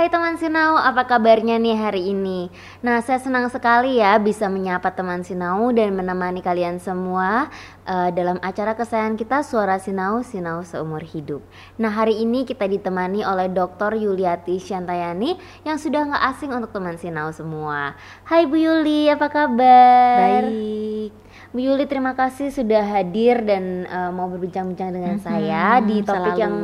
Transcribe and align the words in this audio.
Hai 0.00 0.08
teman 0.08 0.40
Sinau, 0.40 0.80
apa 0.80 1.04
kabarnya 1.04 1.60
nih 1.60 1.76
hari 1.76 2.08
ini? 2.16 2.48
Nah, 2.80 3.04
saya 3.04 3.20
senang 3.20 3.52
sekali 3.52 4.00
ya 4.00 4.16
bisa 4.16 4.48
menyapa 4.48 4.96
teman 4.96 5.20
Sinau 5.20 5.76
dan 5.76 5.92
menemani 5.92 6.40
kalian 6.40 6.80
semua 6.80 7.52
uh, 7.84 8.08
dalam 8.08 8.40
acara 8.40 8.72
kesayangan 8.72 9.20
kita 9.20 9.44
Suara 9.44 9.76
Sinau, 9.76 10.24
Sinau 10.24 10.64
Seumur 10.64 11.04
Hidup. 11.04 11.44
Nah, 11.76 11.92
hari 11.92 12.16
ini 12.16 12.48
kita 12.48 12.64
ditemani 12.64 13.28
oleh 13.28 13.52
Dr. 13.52 14.00
Yuliati 14.00 14.56
Syantayani 14.56 15.36
yang 15.68 15.76
sudah 15.76 16.08
nggak 16.08 16.24
asing 16.32 16.48
untuk 16.48 16.72
teman 16.72 16.96
Sinau 16.96 17.28
semua. 17.36 17.92
Hai 18.24 18.48
Bu 18.48 18.56
Yuli, 18.56 19.12
apa 19.12 19.28
kabar? 19.28 20.48
Baik. 20.48 21.12
Bu 21.52 21.60
Yuli 21.60 21.84
terima 21.84 22.16
kasih 22.16 22.48
sudah 22.48 22.88
hadir 22.88 23.44
dan 23.44 23.84
uh, 23.84 24.08
mau 24.08 24.32
berbincang-bincang 24.32 24.96
dengan 24.96 25.18
mm 25.18 25.20
-hmm, 25.20 25.28
saya 25.28 25.84
di 25.84 26.00
topik 26.00 26.40
selalu. 26.40 26.40
yang 26.40 26.54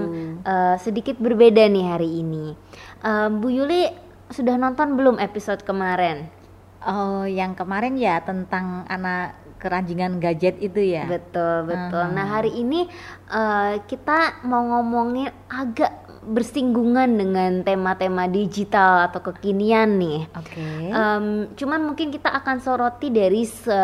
uh, 0.40 0.76
sedikit 0.80 1.20
berbeda 1.20 1.68
nih 1.68 1.84
hari 1.84 2.24
ini. 2.24 2.56
Uh, 3.02 3.28
Bu 3.28 3.52
Yuli 3.52 3.88
sudah 4.32 4.56
nonton 4.56 4.96
belum 4.96 5.16
episode 5.20 5.62
kemarin? 5.62 6.28
Oh, 6.87 7.27
yang 7.27 7.59
kemarin 7.59 7.98
ya 7.98 8.23
tentang 8.23 8.87
anak 8.87 9.34
keranjingan 9.59 10.23
gadget 10.23 10.60
itu 10.62 10.95
ya. 10.95 11.09
Betul, 11.09 11.66
betul. 11.66 12.04
-huh. 12.04 12.14
Nah, 12.14 12.27
hari 12.28 12.54
ini 12.54 12.87
uh, 13.32 13.80
kita 13.88 14.45
mau 14.46 14.62
ngomongin 14.62 15.32
agak 15.51 16.06
bersinggungan 16.27 17.06
dengan 17.14 17.62
tema-tema 17.62 18.27
digital 18.27 19.06
atau 19.06 19.23
kekinian 19.23 19.95
nih. 19.96 20.20
Oke. 20.34 20.59
Okay. 20.59 20.82
Um, 20.90 21.26
cuman 21.54 21.87
mungkin 21.87 22.10
kita 22.10 22.34
akan 22.34 22.59
soroti 22.59 23.15
dari 23.15 23.46
se 23.46 23.80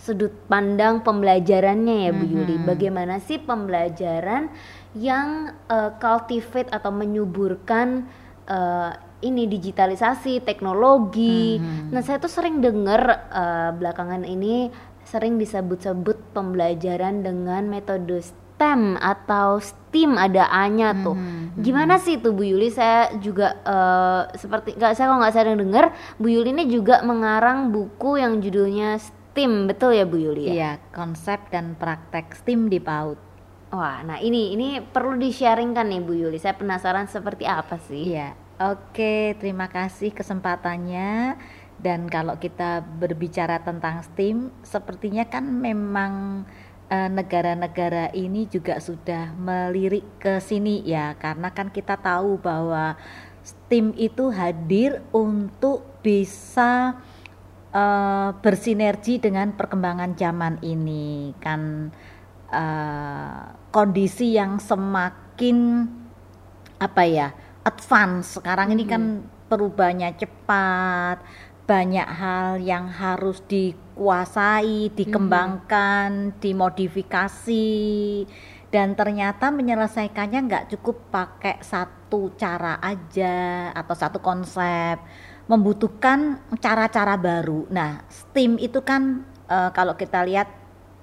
sudut 0.00 0.32
pandang 0.50 1.06
pembelajarannya 1.06 2.08
ya 2.08 2.10
Bu 2.10 2.24
Yuli. 2.26 2.58
Mm-hmm. 2.58 2.70
Bagaimana 2.72 3.14
sih 3.22 3.38
pembelajaran 3.38 4.50
yang 4.98 5.54
uh, 5.70 5.94
cultivate 6.02 6.72
atau 6.74 6.90
menyuburkan 6.90 8.10
uh, 8.50 8.90
ini 9.22 9.46
digitalisasi 9.46 10.42
teknologi. 10.42 11.60
Hmm. 11.60 11.94
Nah 11.94 12.02
saya 12.02 12.18
tuh 12.18 12.32
sering 12.32 12.58
dengar 12.58 13.30
uh, 13.30 13.70
belakangan 13.76 14.26
ini 14.26 14.72
sering 15.06 15.38
disebut-sebut 15.40 16.34
pembelajaran 16.36 17.24
dengan 17.24 17.66
metode 17.66 18.20
STEM 18.20 19.00
atau 19.00 19.58
STEAM 19.58 20.20
ada 20.20 20.46
A-nya 20.52 20.92
tuh. 21.00 21.16
Hmm. 21.16 21.56
Gimana 21.58 21.96
sih 21.96 22.20
itu 22.20 22.30
Bu 22.30 22.44
Yuli? 22.44 22.68
Saya 22.68 23.16
juga 23.18 23.56
uh, 23.64 24.28
seperti 24.36 24.76
nggak 24.76 24.92
saya 24.94 25.06
kalau 25.08 25.20
nggak 25.24 25.34
sering 25.34 25.58
dengar 25.58 25.84
Bu 26.20 26.28
Yuli 26.28 26.52
ini 26.52 26.64
juga 26.68 27.00
mengarang 27.02 27.72
buku 27.72 28.20
yang 28.20 28.38
judulnya 28.38 29.00
STEAM 29.00 29.68
betul 29.68 29.96
ya 29.96 30.04
Bu 30.04 30.16
Yuli? 30.20 30.48
Ya? 30.48 30.52
Iya 30.52 30.72
konsep 30.92 31.48
dan 31.48 31.76
praktek 31.76 32.36
STEAM 32.36 32.68
di 32.68 32.78
PAUD. 32.78 33.30
Wah, 33.70 34.02
nah 34.02 34.18
ini 34.18 34.50
ini 34.58 34.82
perlu 34.82 35.14
di-sharingkan 35.14 35.86
nih 35.86 36.02
Bu 36.02 36.12
Yuli. 36.18 36.42
Saya 36.42 36.58
penasaran 36.58 37.06
seperti 37.06 37.46
apa 37.46 37.78
sih? 37.78 38.02
Iya. 38.14 38.34
Oke, 38.60 39.40
terima 39.40 39.72
kasih 39.72 40.12
kesempatannya. 40.12 41.40
Dan 41.80 42.12
kalau 42.12 42.36
kita 42.36 42.84
berbicara 42.84 43.64
tentang 43.64 44.04
STEAM, 44.04 44.52
sepertinya 44.60 45.24
kan 45.24 45.48
memang 45.48 46.44
eh, 46.92 47.08
negara-negara 47.08 48.12
ini 48.12 48.44
juga 48.52 48.76
sudah 48.76 49.32
melirik 49.32 50.04
ke 50.20 50.44
sini 50.44 50.84
ya, 50.84 51.16
karena 51.16 51.48
kan 51.56 51.72
kita 51.72 51.96
tahu 51.96 52.36
bahwa 52.36 53.00
STEAM 53.40 53.96
itu 53.96 54.28
hadir 54.28 55.00
untuk 55.08 55.88
bisa 56.04 57.00
uh, 57.72 58.30
bersinergi 58.44 59.16
dengan 59.20 59.56
perkembangan 59.56 60.16
zaman 60.16 60.60
ini 60.60 61.32
kan 61.40 61.88
uh, 62.52 63.40
kondisi 63.72 64.36
yang 64.36 64.60
semakin 64.60 65.88
apa 66.80 67.02
ya 67.04 67.28
advance 67.64 68.40
sekarang 68.40 68.72
ini 68.72 68.84
kan 68.88 69.02
mm-hmm. 69.02 69.48
perubahannya 69.50 70.16
cepat 70.16 71.18
banyak 71.70 72.08
hal 72.08 72.58
yang 72.58 72.90
harus 72.90 73.38
dikuasai 73.46 74.90
dikembangkan 74.90 76.34
hmm. 76.34 76.42
dimodifikasi 76.42 77.70
dan 78.74 78.98
ternyata 78.98 79.54
menyelesaikannya 79.54 80.50
nggak 80.50 80.66
cukup 80.74 81.14
pakai 81.14 81.62
satu 81.62 82.34
cara 82.34 82.82
aja 82.82 83.70
atau 83.70 83.94
satu 83.94 84.18
konsep 84.18 84.98
membutuhkan 85.46 86.42
cara-cara 86.58 87.14
baru 87.14 87.70
nah 87.70 88.02
STEAM 88.10 88.58
itu 88.58 88.82
kan 88.82 89.22
uh, 89.46 89.70
kalau 89.70 89.94
kita 89.94 90.26
lihat 90.26 90.50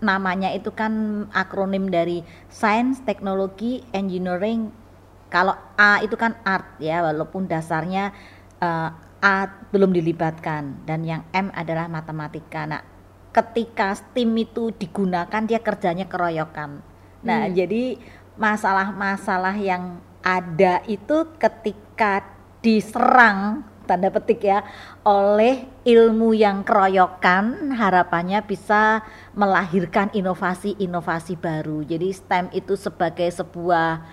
namanya 0.03 0.53
itu 0.53 0.69
kan 0.73 1.25
akronim 1.33 1.89
dari 1.89 2.21
Science, 2.53 3.01
Teknologi, 3.01 3.81
Engineering. 3.93 4.69
Kalau 5.27 5.55
A 5.75 5.99
itu 5.99 6.15
kan 6.15 6.39
art 6.47 6.79
ya, 6.79 7.03
walaupun 7.03 7.45
dasarnya 7.45 8.15
uh, 8.63 8.89
A 9.17 9.35
belum 9.73 9.91
dilibatkan 9.91 10.85
dan 10.88 11.03
yang 11.03 11.25
M 11.33 11.49
adalah 11.51 11.89
matematika. 11.89 12.63
Nah, 12.69 12.81
ketika 13.33 13.93
STEAM 13.97 14.33
itu 14.38 14.71
digunakan 14.73 15.41
dia 15.43 15.59
kerjanya 15.59 16.05
keroyokan. 16.05 16.79
Nah, 17.25 17.49
hmm. 17.49 17.53
jadi 17.53 17.83
masalah-masalah 18.38 19.57
yang 19.57 19.99
ada 20.21 20.85
itu 20.85 21.33
ketika 21.41 22.23
diserang 22.61 23.65
tanda 23.88 24.11
petik 24.11 24.44
ya 24.44 24.67
oleh 25.07 25.63
ilmu 25.88 26.35
yang 26.35 26.67
keroyokan 26.67 27.71
harapannya 27.71 28.44
bisa 28.44 29.01
melahirkan 29.31 30.11
inovasi-inovasi 30.11 31.39
baru 31.39 31.88
jadi 31.88 32.11
STEM 32.11 32.51
itu 32.51 32.75
sebagai 32.75 33.31
sebuah 33.31 34.03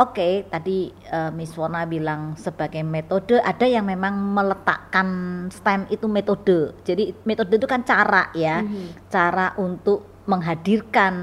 oke 0.00 0.16
okay, 0.16 0.48
tadi 0.48 0.88
uh, 1.12 1.28
Miss 1.30 1.52
Wona 1.52 1.84
bilang 1.84 2.40
sebagai 2.40 2.80
metode 2.80 3.36
ada 3.44 3.68
yang 3.68 3.84
memang 3.84 4.16
meletakkan 4.16 5.08
STEM 5.52 5.86
itu 5.92 6.08
metode 6.08 6.72
jadi 6.82 7.12
metode 7.28 7.60
itu 7.60 7.68
kan 7.68 7.84
cara 7.84 8.32
ya 8.32 8.64
mm 8.64 8.66
-hmm. 8.66 8.86
cara 9.12 9.52
untuk 9.60 10.24
menghadirkan 10.24 11.14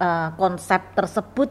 uh, 0.00 0.30
konsep 0.38 0.80
tersebut 0.94 1.50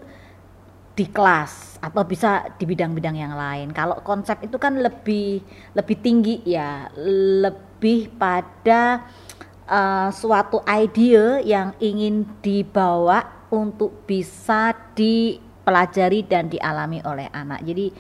di 0.98 1.06
kelas 1.14 1.78
atau 1.78 2.02
bisa 2.02 2.50
di 2.58 2.66
bidang-bidang 2.66 3.14
yang 3.14 3.38
lain. 3.38 3.70
Kalau 3.70 4.02
konsep 4.02 4.42
itu 4.42 4.58
kan 4.58 4.82
lebih 4.82 5.46
lebih 5.78 5.98
tinggi 6.02 6.42
ya, 6.42 6.90
lebih 7.44 8.18
pada 8.18 9.06
uh, 9.70 10.10
suatu 10.10 10.66
ide 10.66 11.46
yang 11.46 11.78
ingin 11.78 12.26
dibawa 12.42 13.46
untuk 13.54 14.10
bisa 14.10 14.74
dipelajari 15.68 16.24
dan 16.24 16.48
dialami 16.48 17.04
oleh 17.04 17.28
anak. 17.28 17.60
Jadi 17.60 17.92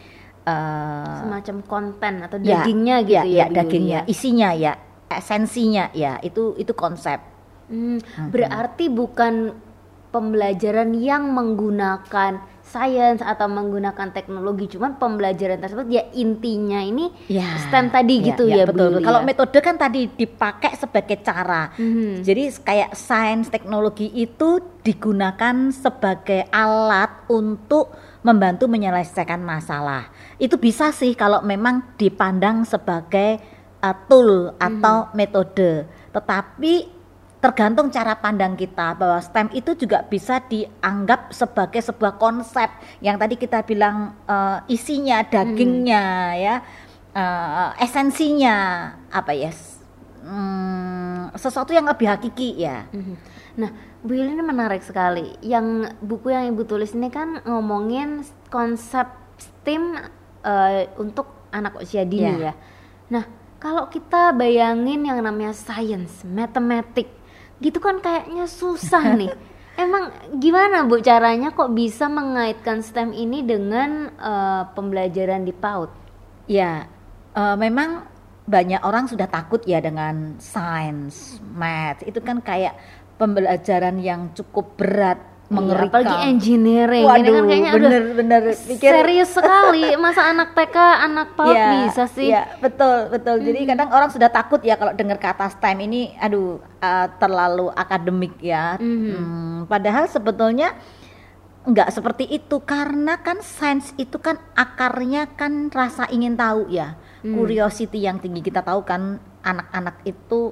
uh, 0.47 1.19
semacam 1.19 1.55
konten 1.67 2.13
atau 2.23 2.39
ya, 2.39 2.63
dagingnya 2.63 2.97
ya, 3.03 3.03
gitu 3.03 3.11
ya, 3.11 3.23
ya, 3.27 3.35
ya 3.35 3.45
dagingnya, 3.51 3.99
isinya 4.07 4.49
ya, 4.55 4.73
esensinya 5.11 5.91
ya, 5.91 6.15
itu 6.23 6.55
itu 6.55 6.71
konsep. 6.71 7.19
Hmm, 7.67 7.99
hmm. 7.99 8.31
Berarti 8.31 8.87
bukan 8.87 9.51
pembelajaran 10.15 10.95
yang 10.95 11.27
menggunakan 11.35 12.56
science 12.67 13.23
atau 13.23 13.47
menggunakan 13.47 14.11
teknologi 14.11 14.75
cuman 14.75 14.99
pembelajaran 14.99 15.57
tersebut 15.57 15.87
ya 15.87 16.03
intinya 16.11 16.83
ini 16.83 17.07
ya, 17.31 17.47
STEM 17.67 17.87
tadi 17.87 18.15
ya, 18.19 18.25
gitu 18.31 18.43
ya, 18.51 18.55
ya 18.61 18.63
betul, 18.67 18.99
betul. 18.99 19.05
kalau 19.07 19.19
metode 19.23 19.59
kan 19.63 19.75
tadi 19.79 20.11
dipakai 20.11 20.75
sebagai 20.75 21.17
cara 21.23 21.71
hmm. 21.79 22.21
jadi 22.27 22.43
kayak 22.59 22.91
sains 22.93 23.47
teknologi 23.47 24.11
itu 24.11 24.59
digunakan 24.83 25.71
sebagai 25.71 26.43
alat 26.51 27.27
untuk 27.31 27.95
membantu 28.21 28.67
menyelesaikan 28.67 29.39
masalah 29.39 30.11
itu 30.35 30.59
bisa 30.59 30.91
sih 30.91 31.15
kalau 31.15 31.39
memang 31.47 31.95
dipandang 31.95 32.67
sebagai 32.67 33.39
uh, 33.79 33.95
tool 34.11 34.51
atau 34.59 35.07
hmm. 35.07 35.11
metode 35.15 35.71
tetapi 36.11 36.96
tergantung 37.37 37.93
cara 37.93 38.17
pandang 38.17 38.57
kita 38.57 38.97
bahwa 38.97 39.21
STEM 39.21 39.53
itu 39.53 39.77
juga 39.77 40.01
bisa 40.01 40.41
dianggap 40.41 41.29
sebagai 41.29 41.85
sebuah 41.85 42.17
konsep 42.17 42.65
yang 42.97 43.21
tadi 43.21 43.37
kita 43.37 43.61
bilang 43.61 44.17
uh, 44.25 44.65
isinya 44.65 45.21
dagingnya 45.21 46.05
hmm. 46.33 46.41
ya 46.41 46.55
uh, 47.13 47.69
esensinya 47.77 48.57
apa 49.13 49.37
ya 49.37 49.53
hmm, 50.25 51.37
sesuatu 51.37 51.71
yang 51.71 51.87
lebih 51.87 52.09
hakiki 52.09 52.59
ya. 52.61 52.89
Hmm. 52.91 53.15
Nah, 53.57 53.73
Bu 54.05 54.13
Yuli 54.13 54.37
ini 54.37 54.43
menarik 54.45 54.85
sekali. 54.85 55.33
Yang 55.41 55.97
buku 56.03 56.29
yang 56.29 56.53
Ibu 56.53 56.63
tulis 56.67 56.93
ini 56.93 57.09
kan 57.09 57.41
ngomongin 57.41 58.21
konsep 58.53 59.07
STEM 59.37 59.97
uh, 60.45 60.85
untuk 61.01 61.49
anak 61.49 61.79
usia 61.81 62.05
dini 62.05 62.37
yeah. 62.37 62.51
ya. 62.51 62.53
Nah, 63.07 63.23
kalau 63.57 63.89
kita 63.89 64.37
bayangin 64.37 65.09
yang 65.09 65.17
namanya 65.17 65.55
science, 65.55 66.21
matematik, 66.21 67.09
gitu 67.61 67.77
kan 67.81 68.01
kayaknya 68.01 68.45
susah 68.45 69.13
nih. 69.19 69.31
Emang 69.77 70.09
gimana 70.41 70.89
Bu 70.89 70.97
caranya 71.05 71.53
kok 71.53 71.69
bisa 71.69 72.09
mengaitkan 72.09 72.81
STEM 72.81 73.13
ini 73.13 73.45
dengan 73.45 74.09
uh, 74.17 74.73
pembelajaran 74.73 75.45
di 75.45 75.53
PAUD? 75.53 75.91
Ya, 76.49 76.89
uh, 77.37 77.53
memang 77.53 78.09
banyak 78.49 78.81
orang 78.81 79.05
sudah 79.05 79.29
takut 79.29 79.61
ya 79.69 79.77
dengan 79.77 80.41
sains, 80.41 81.37
math. 81.53 82.01
Itu 82.09 82.25
kan 82.25 82.41
kayak 82.41 82.73
pembelajaran 83.21 84.01
yang 84.01 84.33
cukup 84.33 84.73
berat 84.81 85.21
mengerikan. 85.47 85.87
apalagi 86.03 86.15
engineering 86.27 87.03
Waduh, 87.03 87.17
ini 87.17 87.29
kan 87.29 87.43
kayaknya 87.45 87.71
bener, 87.71 87.87
udah 87.87 88.01
bener. 88.13 88.41
Pikir- 88.67 88.93
serius 88.93 89.29
sekali 89.31 89.83
masa 89.95 90.21
anak 90.27 90.51
TK 90.51 90.75
anak 90.77 91.27
PAUD 91.33 91.49
Iya, 91.49 91.67
bisa 91.79 92.03
sih 92.05 92.27
Iya, 92.27 92.43
betul, 92.57 92.97
betul. 93.07 93.35
Jadi 93.41 93.59
kadang 93.65 93.89
orang 93.89 94.09
sudah 94.09 94.27
takut 94.27 94.59
ya 94.59 94.75
kalau 94.75 94.91
dengar 94.91 95.15
kata 95.17 95.47
STEM 95.49 95.79
ini, 95.81 96.11
aduh, 96.15 96.59
uh, 96.77 97.07
terlalu 97.17 97.71
akademik 97.71 98.35
ya. 98.37 98.75
Mhm. 98.75 99.07
Hmm, 99.07 99.57
padahal 99.65 100.05
sebetulnya 100.05 100.75
nggak 101.63 101.91
seperti 101.91 102.23
itu 102.25 102.59
karena 102.61 103.15
kan 103.17 103.39
sains 103.39 103.91
itu 103.95 104.15
kan 104.17 104.39
akarnya 104.53 105.27
kan 105.29 105.67
rasa 105.69 106.07
ingin 106.07 106.35
tahu 106.35 106.67
ya, 106.67 106.95
Hmm. 107.19 107.33
curiosity 107.33 107.99
yang 108.01 108.19
tinggi. 108.19 108.39
Kita 108.41 108.59
tahu 108.61 108.83
kan 108.83 109.15
anak-anak 109.41 110.03
itu 110.03 110.51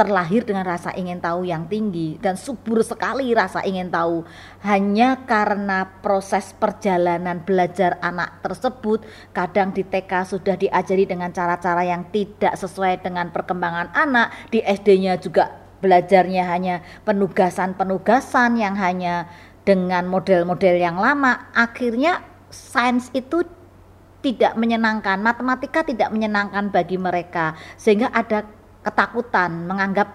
terlahir 0.00 0.48
dengan 0.48 0.64
rasa 0.64 0.96
ingin 0.96 1.20
tahu 1.20 1.44
yang 1.44 1.68
tinggi 1.68 2.16
dan 2.24 2.40
subur 2.40 2.80
sekali 2.80 3.36
rasa 3.36 3.60
ingin 3.68 3.92
tahu. 3.92 4.24
Hanya 4.64 5.28
karena 5.28 6.00
proses 6.00 6.56
perjalanan 6.56 7.44
belajar 7.44 8.00
anak 8.00 8.40
tersebut 8.40 9.04
kadang 9.36 9.76
di 9.76 9.84
TK 9.84 10.24
sudah 10.24 10.56
diajari 10.56 11.04
dengan 11.04 11.28
cara-cara 11.36 11.84
yang 11.84 12.08
tidak 12.08 12.56
sesuai 12.56 13.04
dengan 13.04 13.28
perkembangan 13.28 13.92
anak. 13.92 14.32
Di 14.48 14.64
SD-nya 14.64 15.20
juga 15.20 15.52
belajarnya 15.84 16.48
hanya 16.48 16.80
penugasan-penugasan 17.04 18.56
yang 18.56 18.80
hanya 18.80 19.28
dengan 19.68 20.08
model-model 20.08 20.80
yang 20.80 20.96
lama. 20.96 21.52
Akhirnya 21.52 22.24
sains 22.48 23.12
itu 23.12 23.44
tidak 24.24 24.56
menyenangkan, 24.56 25.20
matematika 25.20 25.84
tidak 25.84 26.08
menyenangkan 26.08 26.72
bagi 26.72 26.96
mereka, 27.00 27.56
sehingga 27.80 28.12
ada 28.12 28.59
ketakutan 28.80 29.68
menganggap 29.68 30.08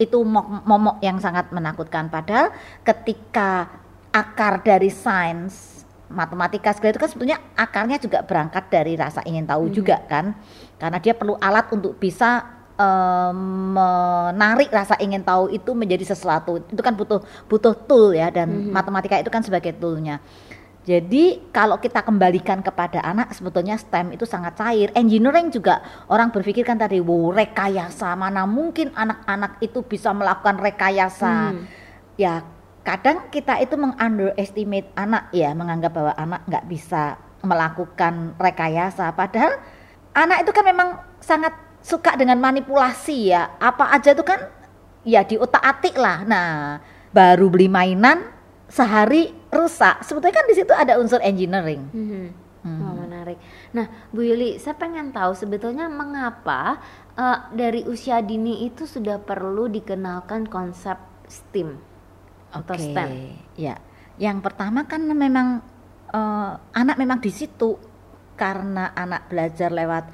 itu 0.00 0.20
mok- 0.24 0.64
momok 0.64 0.96
yang 1.04 1.20
sangat 1.20 1.52
menakutkan. 1.52 2.08
Padahal 2.08 2.52
ketika 2.80 3.68
akar 4.10 4.64
dari 4.64 4.88
sains 4.88 5.84
matematika 6.10 6.74
segala 6.74 6.90
itu 6.90 7.00
kan 7.00 7.10
sebetulnya 7.12 7.38
akarnya 7.54 8.02
juga 8.02 8.18
berangkat 8.26 8.66
dari 8.66 8.98
rasa 8.98 9.22
ingin 9.22 9.46
tahu 9.46 9.70
juga 9.70 10.02
kan, 10.10 10.34
karena 10.80 10.98
dia 10.98 11.14
perlu 11.14 11.38
alat 11.38 11.70
untuk 11.70 11.94
bisa 12.00 12.58
menarik 13.36 14.72
rasa 14.72 14.96
ingin 15.04 15.20
tahu 15.20 15.52
itu 15.52 15.76
menjadi 15.76 16.16
sesuatu. 16.16 16.64
Itu 16.64 16.80
kan 16.80 16.96
butuh 16.96 17.20
butuh 17.44 17.76
tool 17.84 18.16
ya 18.16 18.32
dan 18.32 18.72
matematika 18.72 19.20
itu 19.20 19.28
kan 19.28 19.44
sebagai 19.44 19.76
toolnya. 19.76 20.16
Jadi 20.90 21.54
kalau 21.54 21.78
kita 21.78 22.02
kembalikan 22.02 22.66
kepada 22.66 22.98
anak 23.06 23.30
sebetulnya 23.30 23.78
STEM 23.78 24.10
itu 24.10 24.26
sangat 24.26 24.58
cair. 24.58 24.90
Engineering 24.98 25.54
juga 25.54 25.78
orang 26.10 26.34
berpikir 26.34 26.66
kan 26.66 26.82
tadi, 26.82 26.98
wow 26.98 27.30
rekayasa 27.30 28.18
mana 28.18 28.42
mungkin 28.42 28.90
anak-anak 28.98 29.62
itu 29.62 29.86
bisa 29.86 30.10
melakukan 30.10 30.58
rekayasa. 30.58 31.54
Hmm. 31.54 31.62
Ya 32.18 32.42
kadang 32.82 33.30
kita 33.30 33.62
itu 33.62 33.78
mengunderestimate 33.78 34.90
anak 34.98 35.30
ya, 35.30 35.54
menganggap 35.54 35.94
bahwa 35.94 36.12
anak 36.18 36.42
nggak 36.50 36.66
bisa 36.66 37.22
melakukan 37.46 38.34
rekayasa. 38.34 39.14
Padahal 39.14 39.62
anak 40.10 40.42
itu 40.42 40.50
kan 40.50 40.64
memang 40.66 40.88
sangat 41.22 41.54
suka 41.86 42.18
dengan 42.18 42.42
manipulasi 42.42 43.30
ya. 43.30 43.54
Apa 43.62 43.94
aja 43.94 44.10
itu 44.10 44.26
kan 44.26 44.42
ya 45.06 45.22
di 45.22 45.38
otak 45.38 45.62
atik 45.62 45.94
lah. 45.94 46.26
Nah 46.26 46.82
baru 47.14 47.46
beli 47.46 47.70
mainan 47.70 48.39
sehari 48.70 49.34
rusak. 49.50 50.06
Sebetulnya 50.06 50.34
kan 50.40 50.46
di 50.46 50.54
situ 50.54 50.72
ada 50.72 50.96
unsur 51.02 51.18
engineering. 51.20 51.82
Mhm. 51.90 52.24
Hmm. 52.60 52.76
Wah, 52.84 52.92
menarik. 52.92 53.40
Nah, 53.72 53.88
Bu 54.12 54.20
Yuli, 54.20 54.60
saya 54.60 54.76
pengen 54.76 55.16
tahu 55.16 55.32
sebetulnya 55.32 55.88
mengapa 55.88 56.76
eh, 57.16 57.38
dari 57.56 57.88
usia 57.88 58.20
dini 58.20 58.68
itu 58.68 58.84
sudah 58.84 59.16
perlu 59.16 59.64
dikenalkan 59.72 60.44
konsep 60.44 61.00
STEAM 61.24 61.80
atau 62.52 62.76
Oke, 62.76 62.84
STEM. 62.84 63.10
ya. 63.56 63.80
Yang 64.20 64.44
pertama 64.44 64.84
kan 64.84 65.00
memang 65.08 65.64
eh, 66.12 66.52
anak 66.76 67.00
memang 67.00 67.24
di 67.24 67.32
situ 67.32 67.80
karena 68.36 68.92
anak 68.92 69.32
belajar 69.32 69.72
lewat 69.72 70.04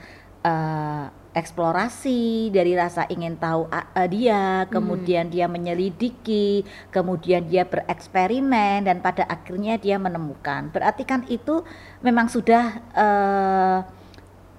eh, 0.47 1.07
eksplorasi 1.37 2.49
dari 2.49 2.73
rasa 2.73 3.05
ingin 3.13 3.37
tahu 3.37 3.69
dia, 4.09 4.65
kemudian 4.73 5.29
dia 5.29 5.45
menyelidiki, 5.45 6.65
kemudian 6.89 7.45
dia 7.45 7.69
bereksperimen 7.69 8.89
dan 8.89 9.05
pada 9.05 9.29
akhirnya 9.29 9.77
dia 9.77 10.01
menemukan. 10.01 10.73
Berarti 10.73 11.05
kan 11.05 11.29
itu 11.29 11.61
memang 12.01 12.33
sudah 12.33 12.65
eh, 12.97 13.79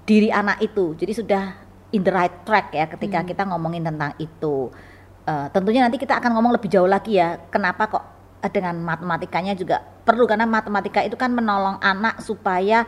diri 0.05 0.29
anak 0.29 0.61
itu. 0.61 0.93
Jadi 0.93 1.13
sudah 1.17 1.43
in 1.97 2.05
the 2.05 2.13
right 2.13 2.45
track 2.45 2.69
ya 2.69 2.85
ketika 2.85 3.25
kita 3.25 3.49
ngomongin 3.49 3.81
tentang 3.81 4.13
itu. 4.21 4.69
Eh, 5.25 5.47
tentunya 5.49 5.81
nanti 5.81 5.97
kita 5.97 6.21
akan 6.21 6.37
ngomong 6.37 6.53
lebih 6.61 6.69
jauh 6.69 6.87
lagi 6.87 7.17
ya. 7.17 7.41
Kenapa 7.49 7.89
kok 7.89 8.05
dengan 8.53 8.77
matematikanya 8.85 9.57
juga 9.57 9.81
perlu 9.81 10.29
karena 10.29 10.45
matematika 10.45 11.01
itu 11.01 11.17
kan 11.17 11.33
menolong 11.33 11.81
anak 11.81 12.21
supaya 12.21 12.85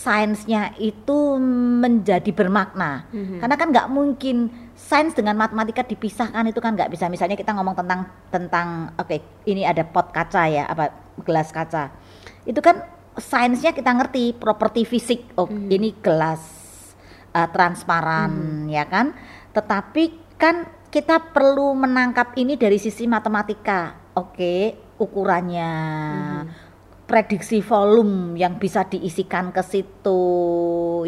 sainsnya 0.00 0.72
itu 0.80 1.36
menjadi 1.84 2.32
bermakna. 2.32 3.04
Mhm. 3.12 3.36
Karena 3.44 3.56
kan 3.60 3.68
nggak 3.68 3.88
mungkin 3.92 4.48
sains 4.72 5.12
dengan 5.12 5.36
matematika 5.36 5.84
dipisahkan 5.84 6.40
itu 6.48 6.56
kan 6.56 6.72
nggak 6.72 6.88
bisa. 6.88 7.12
Misalnya 7.12 7.36
kita 7.36 7.52
ngomong 7.52 7.76
tentang 7.76 8.08
tentang 8.32 8.96
oke 8.96 9.44
ini 9.44 9.68
ada 9.68 9.84
pot 9.84 10.08
kaca 10.08 10.48
ya 10.48 10.64
apa 10.64 10.88
gelas 11.20 11.52
kaca. 11.52 11.92
Itu 12.48 12.64
kan 12.64 12.80
sainsnya 13.20 13.76
kita 13.76 13.92
ngerti 13.92 14.40
properti 14.40 14.88
fisik. 14.88 15.36
Oh 15.36 15.52
ini 15.52 15.92
gelas 16.00 16.40
uh, 17.36 17.48
transparan 17.52 18.64
ya 18.72 18.88
kan. 18.88 19.12
Tetapi 19.52 20.32
kan 20.40 20.64
kita 20.88 21.28
perlu 21.36 21.76
menangkap 21.76 22.32
ini 22.40 22.56
dari 22.56 22.80
sisi 22.80 23.04
matematika. 23.04 24.00
Oke 24.16 24.88
ukurannya 24.96 25.72
prediksi 27.10 27.58
volume 27.58 28.38
yang 28.38 28.54
bisa 28.62 28.86
diisikan 28.86 29.50
ke 29.50 29.66
situ 29.66 30.22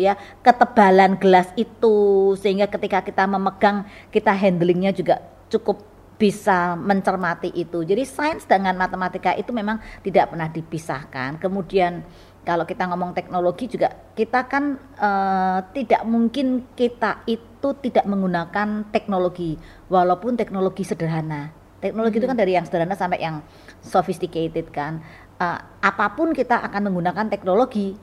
ya. 0.03 0.19
Ketebalan 0.43 1.23
gelas 1.23 1.55
itu 1.55 2.35
sehingga 2.35 2.67
ketika 2.67 3.07
kita 3.07 3.31
memegang 3.31 3.87
kita 4.11 4.35
handlingnya 4.35 4.91
juga 4.91 5.23
cukup 5.47 5.93
bisa 6.19 6.75
mencermati 6.75 7.55
itu. 7.55 7.87
Jadi 7.87 8.03
sains 8.03 8.47
dengan 8.47 8.75
matematika 8.75 9.35
itu 9.39 9.55
memang 9.55 9.79
tidak 10.03 10.35
pernah 10.35 10.51
dipisahkan. 10.51 11.39
Kemudian 11.39 12.03
kalau 12.43 12.67
kita 12.67 12.91
ngomong 12.91 13.15
teknologi 13.15 13.71
juga 13.71 13.95
kita 14.19 14.47
kan 14.51 14.79
eh, 14.99 15.59
tidak 15.75 16.03
mungkin 16.07 16.67
kita 16.75 17.23
itu 17.31 17.69
tidak 17.79 18.07
menggunakan 18.07 18.91
teknologi 18.91 19.59
walaupun 19.87 20.35
teknologi 20.35 20.83
sederhana. 20.83 21.55
Teknologi 21.83 22.23
itu 22.23 22.31
kan 22.31 22.39
dari 22.39 22.55
yang 22.55 22.63
sederhana 22.63 22.95
sampai 22.95 23.19
yang 23.19 23.43
sophisticated 23.83 24.71
kan 24.71 25.03
Uh, 25.43 25.59
apa 25.83 26.15
pun 26.15 26.31
kita 26.31 26.63
akan 26.63 26.87
menggunakan 26.87 27.27
teknologi. 27.27 27.99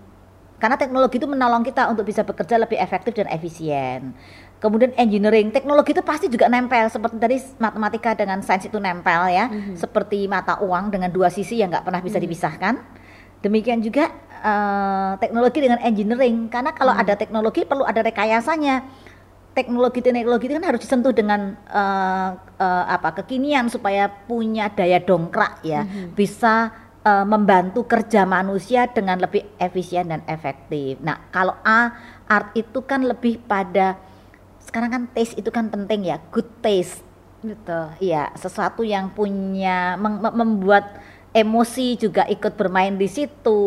Karena 0.59 0.75
teknologi 0.75 1.23
itu 1.23 1.23
menolong 1.23 1.63
kita 1.63 1.87
untuk 1.87 2.03
bisa 2.03 2.27
bekerja 2.27 2.59
lebih 2.59 2.75
efektif 2.75 3.15
dan 3.15 3.31
efisien. 3.31 4.11
Kemudian 4.59 4.91
engineering, 4.99 5.55
teknologi 5.55 5.95
itu 5.95 6.03
pasti 6.03 6.27
juga 6.27 6.51
nempel. 6.51 6.91
Seperti 6.91 7.15
tadi 7.15 7.39
matematika 7.63 8.11
dengan 8.11 8.43
sains 8.43 8.67
itu 8.67 8.75
nempel 8.75 9.31
ya, 9.31 9.47
seperti 9.79 10.27
mata 10.27 10.59
uang 10.59 10.91
dengan 10.91 11.07
dua 11.15 11.31
sisi 11.31 11.63
yang 11.63 11.71
nggak 11.71 11.87
pernah 11.87 12.03
bisa 12.03 12.19
dipisahkan. 12.19 12.75
Demikian 13.39 13.79
juga 13.79 14.11
uh, 14.43 15.15
teknologi 15.23 15.63
dengan 15.63 15.79
engineering, 15.79 16.51
karena 16.51 16.75
kalau 16.75 16.91
ada 16.91 17.15
teknologi 17.15 17.63
perlu 17.63 17.87
ada 17.87 18.03
rekayasanya. 18.03 18.83
Teknologi 19.55 20.03
teknologi 20.03 20.51
itu 20.51 20.59
kan 20.59 20.67
harus 20.75 20.83
disentuh 20.83 21.15
dengan 21.15 21.55
uh, 21.71 22.35
uh, 22.35 22.85
apa 22.99 23.23
kekinian 23.23 23.71
supaya 23.71 24.11
punya 24.11 24.67
daya 24.75 24.99
dongkrak 24.99 25.63
ya, 25.63 25.87
bisa 26.11 26.75
uh, 27.03 27.25
membantu 27.27 27.85
kerja 27.87 28.25
manusia 28.27 28.87
dengan 28.89 29.19
lebih 29.19 29.45
efisien 29.59 30.09
dan 30.09 30.21
efektif. 30.27 30.99
Nah, 30.99 31.29
kalau 31.31 31.55
A 31.63 31.93
art 32.29 32.53
itu 32.55 32.79
kan 32.83 33.03
lebih 33.03 33.41
pada 33.43 33.97
sekarang 34.61 34.89
kan 34.93 35.03
taste 35.11 35.33
itu 35.39 35.49
kan 35.49 35.71
penting 35.71 36.09
ya, 36.09 36.17
good 36.29 36.47
taste. 36.61 37.01
Betul. 37.39 37.95
Iya, 38.03 38.35
sesuatu 38.35 38.83
yang 38.83 39.15
punya 39.15 39.95
mem- 39.95 40.19
mem- 40.19 40.35
membuat 40.35 40.99
emosi 41.29 41.93
juga 41.93 42.25
ikut 42.25 42.57
bermain 42.57 42.93
di 42.97 43.05
situ. 43.05 43.61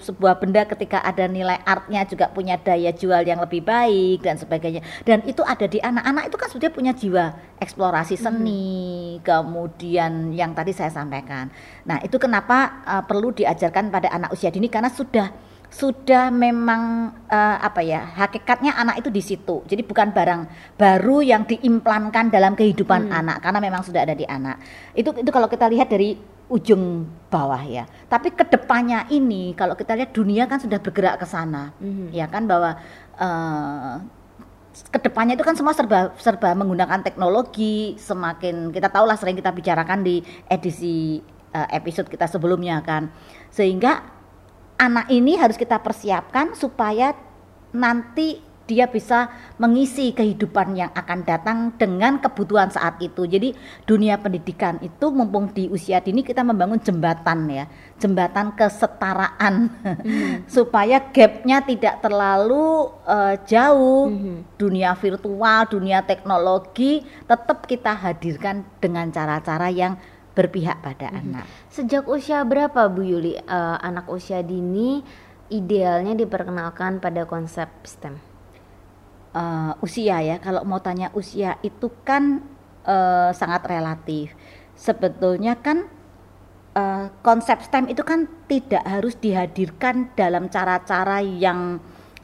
Sebuah 0.00 0.40
benda 0.40 0.64
ketika 0.64 1.04
ada 1.04 1.28
nilai 1.28 1.60
artnya 1.64 2.08
juga 2.08 2.32
punya 2.32 2.56
daya 2.56 2.92
jual 2.92 3.20
yang 3.24 3.40
lebih 3.40 3.60
baik 3.60 4.24
dan 4.24 4.40
sebagainya. 4.40 4.80
Dan 5.04 5.20
itu 5.28 5.44
ada 5.44 5.68
di 5.68 5.76
anak-anak 5.80 6.32
itu 6.32 6.36
kan 6.40 6.48
sudah 6.48 6.70
punya 6.72 6.92
jiwa 6.96 7.36
eksplorasi 7.60 8.16
seni, 8.16 9.20
kemudian 9.20 10.32
yang 10.32 10.56
tadi 10.56 10.72
saya 10.72 10.92
sampaikan. 10.92 11.52
Nah, 11.84 12.00
itu 12.00 12.16
kenapa 12.16 12.84
uh, 12.84 13.04
perlu 13.04 13.32
diajarkan 13.32 13.92
pada 13.92 14.08
anak 14.12 14.32
usia 14.32 14.48
dini 14.48 14.68
karena 14.72 14.88
sudah 14.88 15.28
sudah 15.66 16.30
memang 16.30 17.10
eh, 17.26 17.56
apa 17.58 17.82
ya 17.82 18.14
hakikatnya 18.14 18.78
anak 18.78 19.02
itu 19.02 19.10
di 19.10 19.18
situ 19.18 19.66
jadi 19.66 19.82
bukan 19.82 20.14
barang 20.14 20.46
baru 20.78 21.26
yang 21.26 21.42
diimplankan 21.42 22.30
dalam 22.30 22.54
kehidupan 22.54 23.10
anak 23.10 23.42
karena 23.42 23.58
memang 23.58 23.82
sudah 23.82 24.06
ada 24.06 24.14
di 24.14 24.22
anak 24.24 24.62
itu 24.94 25.10
itu 25.18 25.30
kalau 25.34 25.50
kita 25.50 25.66
lihat 25.66 25.90
dari 25.90 26.16
ujung 26.46 27.04
bawah 27.26 27.58
ya 27.66 27.90
tapi 28.06 28.30
ke 28.30 28.46
depannya 28.46 29.10
ini 29.10 29.50
kalau 29.58 29.74
kita 29.74 29.98
lihat 29.98 30.14
dunia 30.14 30.46
kan 30.46 30.62
sudah 30.62 30.78
bergerak 30.78 31.18
ke 31.18 31.26
sana 31.26 31.74
Mhm. 31.82 32.14
ya 32.14 32.26
kan 32.30 32.46
bahwa 32.46 32.78
eh, 33.18 33.94
ke 34.76 34.98
depannya 35.00 35.34
itu 35.34 35.44
kan 35.44 35.56
semua 35.56 35.72
serba 35.72 36.12
serba 36.20 36.52
menggunakan 36.52 37.00
teknologi 37.00 37.96
semakin 37.96 38.68
kita 38.70 38.92
tahu 38.92 39.08
lah 39.08 39.16
sering 39.16 39.32
kita 39.32 39.48
bicarakan 39.48 40.04
di 40.04 40.20
edisi 40.52 41.16
uh, 41.56 41.68
episode 41.72 42.12
kita 42.12 42.28
sebelumnya 42.28 42.84
kan. 42.84 43.08
Sehingga 43.48 44.04
anak 44.76 45.08
ini 45.08 45.40
harus 45.40 45.56
kita 45.56 45.80
persiapkan 45.80 46.52
supaya 46.52 47.16
nanti 47.72 48.44
dia 48.66 48.90
bisa 48.90 49.30
mengisi 49.56 50.10
kehidupan 50.10 50.74
yang 50.74 50.90
akan 50.92 51.22
datang 51.22 51.58
dengan 51.78 52.18
kebutuhan 52.18 52.68
saat 52.68 52.98
itu. 52.98 53.24
Jadi 53.24 53.54
dunia 53.86 54.18
pendidikan 54.18 54.82
itu 54.82 55.06
mumpung 55.14 55.54
di 55.54 55.70
usia 55.70 56.02
dini 56.02 56.26
kita 56.26 56.42
membangun 56.42 56.82
jembatan 56.82 57.46
ya, 57.46 57.64
jembatan 58.02 58.58
kesetaraan 58.58 59.70
hmm. 59.70 60.34
supaya 60.54 60.98
gapnya 61.14 61.62
tidak 61.62 62.02
terlalu 62.02 62.90
uh, 63.06 63.38
jauh. 63.46 64.10
Hmm. 64.10 64.42
Dunia 64.58 64.98
virtual, 64.98 65.70
dunia 65.70 66.02
teknologi 66.02 67.06
tetap 67.24 67.70
kita 67.70 67.94
hadirkan 67.94 68.66
dengan 68.82 69.08
cara-cara 69.14 69.70
yang 69.70 69.94
berpihak 70.34 70.82
pada 70.82 71.08
hmm. 71.08 71.18
anak. 71.22 71.44
Sejak 71.70 72.04
usia 72.10 72.42
berapa 72.42 72.90
Bu 72.90 73.06
Yuli 73.06 73.38
uh, 73.46 73.78
anak 73.78 74.10
usia 74.10 74.42
dini 74.42 75.00
idealnya 75.48 76.18
diperkenalkan 76.18 76.98
pada 76.98 77.24
konsep 77.24 77.70
STEM? 77.86 78.25
Uh, 79.36 79.72
usia 79.84 80.24
ya. 80.24 80.40
Kalau 80.40 80.64
mau 80.64 80.80
tanya 80.80 81.12
usia 81.12 81.60
itu 81.60 81.92
kan 82.00 82.40
uh, 82.88 83.30
sangat 83.36 83.68
relatif. 83.68 84.32
Sebetulnya 84.72 85.60
kan 85.60 85.84
uh, 86.72 87.12
konsep 87.20 87.60
STEM 87.60 87.92
itu 87.92 88.00
kan 88.00 88.24
tidak 88.48 88.84
harus 88.88 89.14
dihadirkan 89.20 90.16
dalam 90.16 90.48
cara-cara 90.48 91.20
yang 91.20 91.76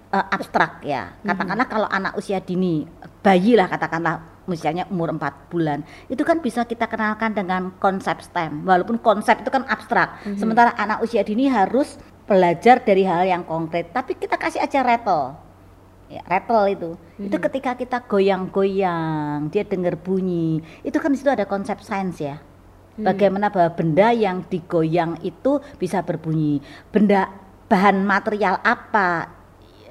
uh, 0.09 0.26
abstrak 0.33 0.81
ya. 0.81 1.12
Mhm. 1.21 1.28
Katakanlah 1.28 1.66
hmm. 1.69 1.75
kalau 1.76 1.88
anak 1.92 2.12
usia 2.16 2.40
dini, 2.40 2.88
bayi 3.21 3.54
lah 3.54 3.69
katakanlah 3.69 4.33
misalnya 4.47 4.90
umur 4.90 5.14
4 5.14 5.54
bulan 5.54 5.87
itu 6.11 6.26
kan 6.26 6.42
bisa 6.42 6.66
kita 6.66 6.90
kenalkan 6.90 7.31
dengan 7.31 7.71
konsep 7.78 8.19
STEM 8.19 8.66
walaupun 8.66 8.99
konsep 8.99 9.38
itu 9.38 9.50
kan 9.54 9.62
abstrak 9.71 10.19
hmm. 10.26 10.35
sementara 10.35 10.75
anak 10.75 10.99
usia 10.99 11.23
dini 11.23 11.47
harus 11.47 11.95
belajar 12.26 12.83
dari 12.83 13.07
hal 13.07 13.23
yang 13.23 13.47
konkret 13.47 13.95
tapi 13.95 14.19
kita 14.19 14.35
kasih 14.35 14.59
aja 14.59 14.83
retol 14.83 15.38
ya, 16.12 16.23
rattle 16.28 16.69
itu 16.69 16.90
hmm. 16.95 17.26
itu 17.33 17.37
ketika 17.40 17.73
kita 17.75 17.99
goyang-goyang 18.04 19.49
dia 19.49 19.64
dengar 19.64 19.97
bunyi 19.97 20.61
itu 20.85 20.97
kan 21.00 21.12
di 21.12 21.19
situ 21.19 21.33
ada 21.33 21.49
konsep 21.49 21.81
sains 21.81 22.21
ya 22.21 22.37
hmm. 22.37 23.04
bagaimana 23.09 23.49
bahwa 23.49 23.73
benda 23.73 24.12
yang 24.12 24.45
digoyang 24.45 25.16
itu 25.25 25.64
bisa 25.81 26.04
berbunyi 26.04 26.61
benda 26.92 27.33
bahan 27.73 28.04
material 28.04 28.61
apa 28.61 29.42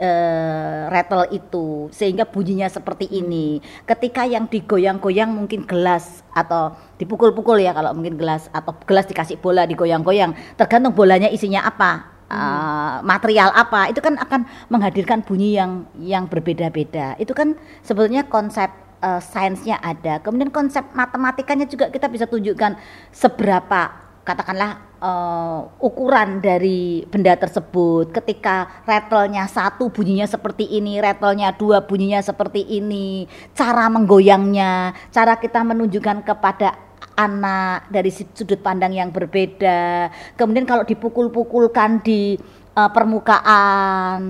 uh, 0.02 0.90
rattle 0.90 1.30
itu 1.30 1.88
sehingga 1.94 2.26
bunyinya 2.26 2.68
seperti 2.68 3.06
hmm. 3.08 3.18
ini. 3.22 3.48
Ketika 3.86 4.26
yang 4.26 4.50
digoyang-goyang 4.50 5.30
mungkin 5.30 5.64
gelas 5.70 6.26
atau 6.34 6.74
dipukul-pukul 6.98 7.62
ya 7.62 7.72
kalau 7.74 7.94
mungkin 7.94 8.18
gelas 8.18 8.50
atau 8.50 8.74
gelas 8.86 9.06
dikasih 9.10 9.38
bola 9.38 9.66
digoyang-goyang 9.70 10.34
tergantung 10.58 10.94
bolanya 10.94 11.30
isinya 11.30 11.66
apa 11.66 12.11
uh, 12.32 13.04
material 13.04 13.52
apa 13.52 13.92
itu 13.92 14.00
kan 14.00 14.16
akan 14.16 14.48
menghadirkan 14.72 15.20
bunyi 15.22 15.60
yang 15.60 15.84
yang 16.00 16.24
berbeda-beda. 16.32 17.20
Itu 17.20 17.36
kan 17.36 17.60
sebetulnya 17.84 18.24
konsep 18.32 18.72
uh, 19.04 19.20
sainsnya 19.20 19.78
ada. 19.84 20.24
Kemudian 20.24 20.50
konsep 20.50 20.88
matematikanya 20.96 21.68
juga 21.68 21.92
kita 21.92 22.08
bisa 22.08 22.26
tunjukkan 22.26 22.80
seberapa 23.12 24.12
katakanlah 24.22 24.78
uh, 25.02 25.60
ukuran 25.82 26.40
dari 26.40 27.04
benda 27.10 27.34
tersebut. 27.36 28.14
Ketika 28.14 28.86
rattle-nya 28.86 29.50
satu 29.50 29.90
bunyinya 29.90 30.30
seperti 30.30 30.70
ini. 30.70 31.02
Rattle-nya 31.02 31.58
dua 31.58 31.84
bunyinya 31.84 32.22
seperti 32.22 32.64
ini. 32.64 33.26
Cara 33.58 33.90
menggoyangnya. 33.90 34.94
Cara 35.10 35.36
kita 35.42 35.66
menunjukkan 35.66 36.24
kepada 36.24 36.91
anak 37.18 37.90
dari 37.92 38.10
sudut 38.12 38.60
pandang 38.64 38.96
yang 38.96 39.10
berbeda. 39.14 40.10
Kemudian 40.40 40.66
kalau 40.66 40.88
dipukul-pukulkan 40.88 42.02
di 42.02 42.40
uh, 42.76 42.90
permukaan 42.90 44.22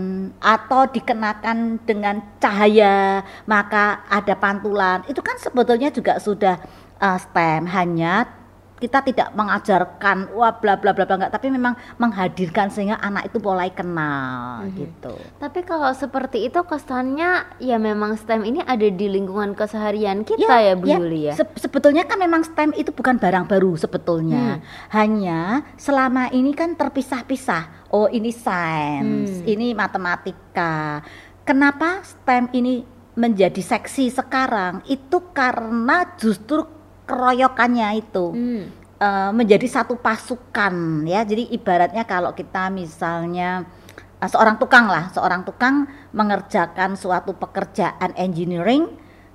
atau 0.42 0.82
dikenakan 0.90 1.82
dengan 1.86 2.20
cahaya, 2.42 3.22
maka 3.46 4.06
ada 4.10 4.34
pantulan. 4.36 5.06
Itu 5.06 5.22
kan 5.22 5.38
sebetulnya 5.38 5.94
juga 5.94 6.18
sudah 6.18 6.58
uh, 7.00 7.18
STEM, 7.18 7.70
hanya 7.70 8.41
kita 8.82 9.06
tidak 9.06 9.30
mengajarkan 9.38 10.34
wah 10.34 10.58
bla 10.58 10.74
bla 10.82 10.90
bla 10.98 11.06
bla 11.06 11.16
enggak 11.22 11.38
tapi 11.38 11.54
memang 11.54 11.78
menghadirkan 12.02 12.74
sehingga 12.74 12.98
anak 12.98 13.30
itu 13.30 13.38
mulai 13.38 13.70
kenal 13.70 14.66
hmm. 14.66 14.74
gitu. 14.74 15.14
Tapi 15.38 15.62
kalau 15.62 15.94
seperti 15.94 16.50
itu 16.50 16.58
kesannya 16.66 17.62
ya 17.62 17.78
memang 17.78 18.18
STEM 18.18 18.42
ini 18.42 18.66
ada 18.66 18.90
di 18.90 19.06
lingkungan 19.06 19.54
keseharian 19.54 20.26
kita 20.26 20.50
ya, 20.50 20.74
ya 20.74 20.82
Bu 20.82 20.86
ya, 20.90 20.98
Yuli 20.98 21.22
ya. 21.30 21.34
Se 21.38 21.46
sebetulnya 21.62 22.10
kan 22.10 22.18
memang 22.18 22.42
STEM 22.42 22.74
itu 22.74 22.90
bukan 22.90 23.22
barang 23.22 23.46
baru 23.46 23.78
sebetulnya. 23.78 24.58
Hmm. 24.58 24.66
Hanya 24.90 25.42
selama 25.78 26.34
ini 26.34 26.58
kan 26.58 26.74
terpisah-pisah. 26.74 27.86
Oh, 27.92 28.08
ini 28.08 28.32
sains, 28.32 29.44
hmm. 29.44 29.52
ini 29.52 29.76
matematika. 29.76 31.04
Kenapa 31.44 32.00
STEM 32.02 32.50
ini 32.56 32.88
menjadi 33.20 33.60
seksi 33.60 34.08
sekarang? 34.10 34.82
Itu 34.88 35.36
karena 35.36 36.16
justru 36.16 36.81
keroyokannya 37.12 38.00
itu 38.00 38.25
hmm. 38.32 38.63
uh, 39.03 39.32
menjadi 39.36 39.68
satu 39.68 40.00
pasukan 40.00 41.03
ya 41.03 41.27
jadi 41.27 41.51
ibaratnya 41.51 42.08
kalau 42.08 42.32
kita 42.32 42.72
misalnya 42.72 43.68
uh, 44.24 44.30
seorang 44.32 44.56
tukang 44.56 44.88
lah 44.88 45.12
seorang 45.12 45.44
tukang 45.44 45.91
mengerjakan 46.15 46.96
suatu 46.96 47.36
pekerjaan 47.36 48.15
engineering 48.15 48.88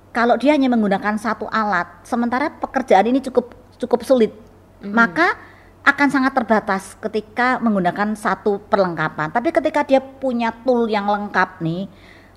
kalau 0.09 0.33
dia 0.41 0.57
hanya 0.57 0.73
menggunakan 0.73 1.21
satu 1.21 1.45
alat 1.45 2.01
sementara 2.01 2.49
pekerjaan 2.49 3.05
ini 3.05 3.21
cukup 3.21 3.53
cukup 3.77 4.01
sulit 4.01 4.33
hmm. 4.81 4.89
maka 4.89 5.37
akan 5.85 6.09
sangat 6.09 6.33
terbatas 6.35 6.97
ketika 6.99 7.61
menggunakan 7.61 8.17
satu 8.17 8.57
perlengkapan 8.65 9.29
tapi 9.29 9.53
ketika 9.53 9.85
dia 9.85 10.01
punya 10.01 10.49
tool 10.65 10.89
yang 10.89 11.05
lengkap 11.05 11.61
nih 11.61 11.85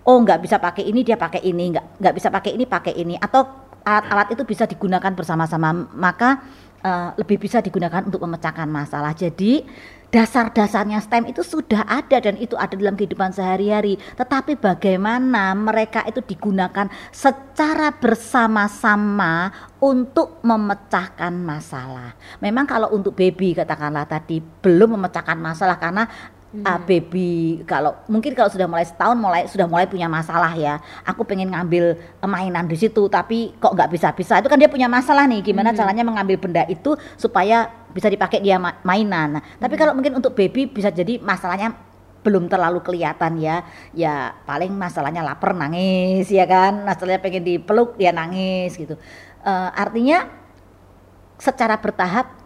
oh 0.05 0.21
nggak 0.21 0.45
bisa 0.45 0.61
pakai 0.61 0.87
ini 0.87 1.01
dia 1.01 1.17
pakai 1.17 1.41
ini 1.43 1.73
nggak 1.73 1.87
nggak 1.99 2.15
bisa 2.15 2.29
pakai 2.29 2.55
ini 2.55 2.65
pakai 2.69 2.95
ini 2.95 3.17
atau 3.17 3.70
alat-alat 3.91 4.39
itu 4.39 4.43
bisa 4.47 4.71
digunakan 4.71 5.11
bersama-sama. 5.11 5.75
Maka 5.99 6.39
uh, 6.85 7.11
lebih 7.19 7.43
bisa 7.43 7.59
digunakan 7.59 8.07
untuk 8.07 8.23
memecahkan 8.23 8.69
masalah. 8.71 9.13
Jadi 9.13 9.65
dasar-dasarnya 10.11 10.99
STEM 10.99 11.31
itu 11.31 11.47
sudah 11.47 11.87
ada 11.87 12.19
dan 12.19 12.35
itu 12.35 12.59
ada 12.59 12.75
dalam 12.75 12.99
kehidupan 12.99 13.31
sehari-hari. 13.31 13.95
Tetapi 14.19 14.59
bagaimana 14.59 15.55
mereka 15.55 16.03
itu 16.07 16.19
digunakan 16.23 16.91
secara 17.15 17.95
bersama-sama 17.95 19.55
untuk 19.79 20.43
memecahkan 20.43 21.31
masalah? 21.39 22.19
Memang 22.43 22.67
kalau 22.67 22.91
untuk 22.91 23.15
baby 23.15 23.55
katakanlah 23.55 24.07
tadi 24.11 24.43
belum 24.43 24.99
memecahkan 24.99 25.39
masalah 25.39 25.79
karena 25.79 26.05
hmm. 26.55 26.87
baby 26.87 27.63
kalau 27.65 27.95
mungkin 28.11 28.35
kalau 28.35 28.51
sudah 28.51 28.67
mulai 28.67 28.87
setahun 28.87 29.17
mulai 29.17 29.47
sudah 29.47 29.67
mulai 29.71 29.87
punya 29.87 30.11
masalah 30.11 30.51
ya 30.55 30.83
aku 31.07 31.23
pengen 31.23 31.55
ngambil 31.55 31.95
mainan 32.27 32.67
di 32.67 32.77
situ 32.77 33.07
tapi 33.07 33.55
kok 33.57 33.75
nggak 33.75 33.91
bisa 33.91 34.11
bisa 34.15 34.43
itu 34.43 34.49
kan 34.51 34.59
dia 34.59 34.71
punya 34.71 34.91
masalah 34.91 35.27
nih 35.31 35.41
gimana 35.45 35.71
hmm. 35.71 35.79
caranya 35.79 36.05
mengambil 36.07 36.37
benda 36.39 36.63
itu 36.67 36.99
supaya 37.15 37.71
bisa 37.91 38.07
dipakai 38.11 38.43
dia 38.43 38.59
mainan 38.83 39.39
nah, 39.39 39.43
hmm. 39.43 39.61
tapi 39.63 39.75
kalau 39.79 39.95
mungkin 39.95 40.19
untuk 40.19 40.35
baby 40.35 40.67
bisa 40.67 40.91
jadi 40.91 41.23
masalahnya 41.23 41.75
belum 42.21 42.53
terlalu 42.53 42.85
kelihatan 42.85 43.41
ya 43.41 43.65
ya 43.97 44.37
paling 44.45 44.77
masalahnya 44.77 45.25
lapar 45.25 45.57
nangis 45.57 46.29
ya 46.29 46.45
kan 46.45 46.85
masalahnya 46.85 47.21
pengen 47.25 47.45
dipeluk 47.49 47.97
dia 47.97 48.13
nangis 48.13 48.77
gitu 48.77 49.01
uh, 49.41 49.71
artinya 49.73 50.29
secara 51.41 51.81
bertahap 51.81 52.40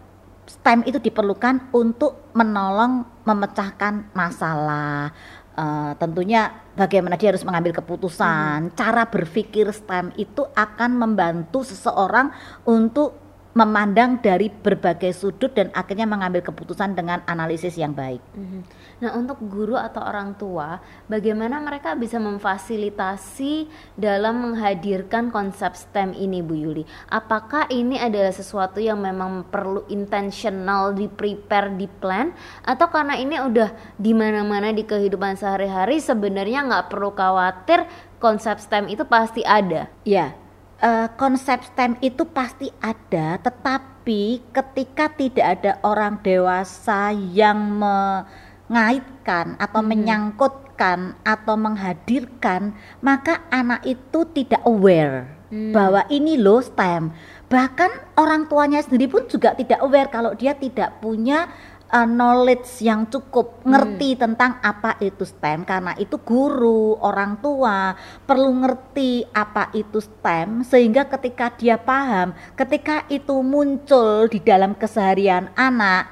STEM 0.45 0.85
itu 0.85 1.01
diperlukan 1.01 1.73
untuk 1.73 2.29
menolong 2.37 3.05
memecahkan 3.25 4.13
masalah. 4.13 5.09
Uh, 5.55 5.95
tentunya 5.97 6.51
bagaimana 6.75 7.15
dia 7.15 7.31
harus 7.31 7.47
mengambil 7.47 7.71
keputusan, 7.79 8.69
hmm. 8.69 8.73
cara 8.75 9.07
berpikir 9.07 9.71
STEM 9.71 10.11
itu 10.19 10.43
akan 10.53 10.91
membantu 10.99 11.63
seseorang 11.63 12.29
untuk 12.67 13.24
memandang 13.55 14.19
dari 14.19 14.51
berbagai 14.51 15.15
sudut 15.15 15.55
dan 15.55 15.71
akhirnya 15.71 16.03
mengambil 16.03 16.43
keputusan 16.43 16.91
dengan 16.91 17.23
analisis 17.23 17.79
yang 17.79 17.95
baik. 17.95 18.19
Mm-hmm. 18.35 18.61
Nah, 18.99 19.15
untuk 19.15 19.39
guru 19.47 19.79
atau 19.79 20.03
orang 20.03 20.35
tua, 20.35 20.83
bagaimana 21.07 21.63
mereka 21.63 21.95
bisa 21.95 22.19
memfasilitasi 22.19 23.71
dalam 23.95 24.43
menghadirkan 24.43 25.31
konsep 25.31 25.71
STEM 25.71 26.11
ini, 26.11 26.43
Bu 26.43 26.59
Yuli? 26.59 26.83
Apakah 27.07 27.71
ini 27.71 27.95
adalah 27.95 28.35
sesuatu 28.35 28.83
yang 28.83 28.99
memang 28.99 29.47
perlu 29.47 29.87
intentional 29.87 30.91
di 30.91 31.07
prepare, 31.07 31.79
di 31.79 31.87
plan, 31.87 32.35
atau 32.59 32.91
karena 32.91 33.15
ini 33.15 33.39
udah 33.39 33.71
di 33.95 34.11
mana-mana 34.11 34.75
di 34.75 34.83
kehidupan 34.83 35.39
sehari-hari 35.39 36.03
sebenarnya 36.03 36.67
nggak 36.67 36.91
perlu 36.91 37.15
khawatir 37.15 37.87
konsep 38.19 38.59
STEM 38.59 38.91
itu 38.91 39.07
pasti 39.07 39.47
ada? 39.47 39.87
Ya, 40.03 40.35
uh, 40.81 41.07
konsep 41.15 41.63
STEM 41.63 41.95
itu 42.03 42.25
pasti 42.27 42.71
ada, 42.83 43.39
tetapi 43.39 44.43
ketika 44.51 45.11
tidak 45.13 45.45
ada 45.59 45.71
orang 45.85 46.19
dewasa 46.19 47.13
yang 47.13 47.79
mengaitkan 47.79 49.55
atau 49.61 49.81
hmm. 49.83 49.89
menyangkutkan 49.89 51.15
atau 51.23 51.55
menghadirkan, 51.55 52.75
maka 52.99 53.45
anak 53.53 53.85
itu 53.87 54.27
tidak 54.35 54.61
aware 54.67 55.29
hmm. 55.51 55.71
bahwa 55.71 56.03
ini 56.11 56.35
loh 56.35 56.59
STEM. 56.59 57.13
Bahkan 57.45 58.17
orang 58.17 58.49
tuanya 58.49 58.81
sendiri 58.81 59.05
pun 59.05 59.29
juga 59.29 59.53
tidak 59.53 59.77
aware 59.79 60.09
kalau 60.09 60.33
dia 60.33 60.57
tidak 60.57 60.97
punya 60.97 61.45
uh, 61.91 62.07
knowledge 62.07 62.81
yang 62.81 63.05
cukup 63.09 63.61
Hmm. 63.65 63.73
ngerti 63.73 64.17
tentang 64.17 64.61
apa 64.61 64.97
itu 65.01 65.25
STEM 65.25 65.65
karena 65.65 65.97
itu 65.97 66.21
guru, 66.21 66.97
orang 67.01 67.41
tua 67.41 67.97
perlu 68.25 68.51
ngerti 68.61 69.25
apa 69.33 69.73
itu 69.73 70.01
STEM 70.01 70.61
sehingga 70.65 71.09
ketika 71.09 71.53
dia 71.57 71.81
paham, 71.81 72.33
ketika 72.53 73.05
itu 73.09 73.41
muncul 73.41 74.29
di 74.29 74.37
dalam 74.41 74.77
keseharian 74.77 75.49
anak, 75.57 76.09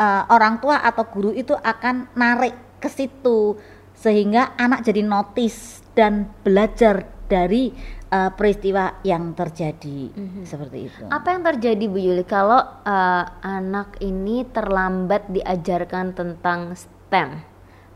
uh, 0.00 0.24
orang 0.32 0.60
tua 0.60 0.80
atau 0.80 1.04
guru 1.08 1.30
itu 1.32 1.52
akan 1.52 2.12
narik 2.16 2.80
ke 2.80 2.88
situ 2.88 3.56
sehingga 3.96 4.52
anak 4.60 4.84
jadi 4.84 5.00
notice 5.00 5.80
dan 5.96 6.28
belajar 6.44 7.08
dari 7.26 7.72
uh, 8.10 8.30
peristiwa 8.34 9.00
yang 9.02 9.34
terjadi 9.34 10.12
seperti 10.46 10.78
itu. 10.90 11.02
Apa 11.10 11.34
yang 11.34 11.42
terjadi 11.42 11.84
Bu 11.90 11.98
Yuli 11.98 12.24
kalau 12.26 12.62
eh, 12.86 13.24
anak 13.42 13.98
ini 14.02 14.46
terlambat 14.50 15.26
diajarkan 15.30 16.14
tentang 16.14 16.74
STEM 16.74 17.42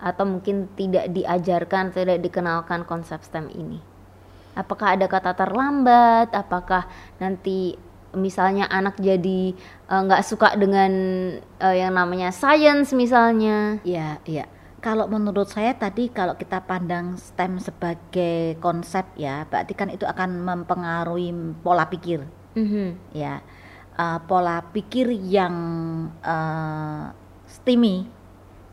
atau 0.01 0.25
mungkin 0.25 0.73
tidak 0.75 1.13
diajarkan, 1.13 1.93
tidak 1.93 2.19
dikenalkan 2.25 2.83
konsep 2.89 3.23
STEM 3.23 3.53
ini? 3.53 3.79
Apakah 4.59 4.99
ada 4.99 5.07
kata 5.07 5.37
terlambat? 5.39 6.35
Apakah 6.35 6.91
nanti 7.23 7.79
misalnya 8.11 8.67
anak 8.67 8.99
jadi 8.99 9.55
eh, 9.87 10.01
nggak 10.01 10.27
suka 10.27 10.59
dengan 10.59 10.93
eh, 11.39 11.77
yang 11.79 11.95
namanya 11.95 12.35
science 12.35 12.91
misalnya? 12.91 13.79
Ya, 13.87 14.19
iya. 14.27 14.51
Kalau 14.81 15.05
menurut 15.13 15.45
saya 15.45 15.77
tadi 15.77 16.09
kalau 16.09 16.41
kita 16.41 16.65
pandang 16.65 17.21
STEM 17.21 17.61
sebagai 17.61 18.57
konsep 18.65 19.05
ya, 19.13 19.45
berarti 19.45 19.77
kan 19.77 19.93
itu 19.93 20.09
akan 20.09 20.41
mempengaruhi 20.41 21.33
pola 21.61 21.85
pikir 21.85 22.25
Mhm. 22.57 23.13
ya. 23.13 23.45
Uh, 24.01 24.17
pola 24.25 24.65
pikir 24.73 25.13
yang 25.13 25.55
uh, 26.25 27.13
STEMI 27.45 28.09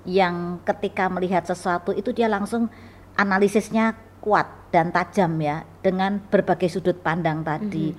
yang 0.07 0.63
ketika 0.63 1.11
melihat 1.11 1.43
sesuatu 1.43 1.91
itu 1.91 2.15
dia 2.15 2.31
langsung 2.31 2.71
analisisnya 3.19 3.99
kuat 4.23 4.47
dan 4.71 4.95
tajam 4.95 5.35
ya 5.43 5.67
dengan 5.83 6.23
berbagai 6.31 6.71
sudut 6.71 6.95
pandang 7.03 7.43
tadi. 7.43 7.91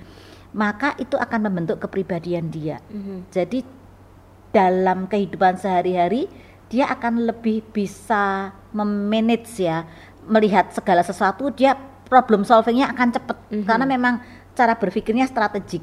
Maka 0.57 0.97
itu 0.97 1.13
akan 1.13 1.45
membentuk 1.45 1.77
kepribadian 1.77 2.49
dia. 2.49 2.81
Mhm. 2.89 3.29
Jadi 3.29 3.61
dalam 4.49 5.05
kehidupan 5.05 5.61
sehari-hari 5.61 6.25
dia 6.69 6.85
akan 6.87 7.25
lebih 7.25 7.65
bisa 7.73 8.53
memanage 8.71 9.57
ya, 9.59 9.89
melihat 10.29 10.69
segala 10.69 11.01
sesuatu 11.01 11.49
dia 11.49 11.73
problem 12.05 12.45
solvingnya 12.45 12.93
akan 12.93 13.09
cepat 13.13 13.37
Mhm. 13.49 13.65
karena 13.65 13.85
memang 13.85 14.15
cara 14.53 14.77
berpikirnya 14.77 15.25
strategik. 15.25 15.81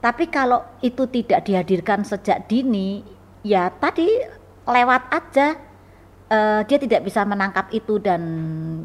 Tapi 0.00 0.28
kalau 0.28 0.60
itu 0.84 1.08
tidak 1.08 1.48
dihadirkan 1.48 2.04
sejak 2.04 2.44
dini, 2.46 3.00
ya 3.40 3.72
tadi 3.72 4.06
lewat 4.68 5.02
aja 5.10 5.56
eh, 6.26 6.60
dia 6.66 6.78
tidak 6.82 7.06
bisa 7.06 7.22
menangkap 7.22 7.70
itu 7.70 8.02
dan 8.02 8.18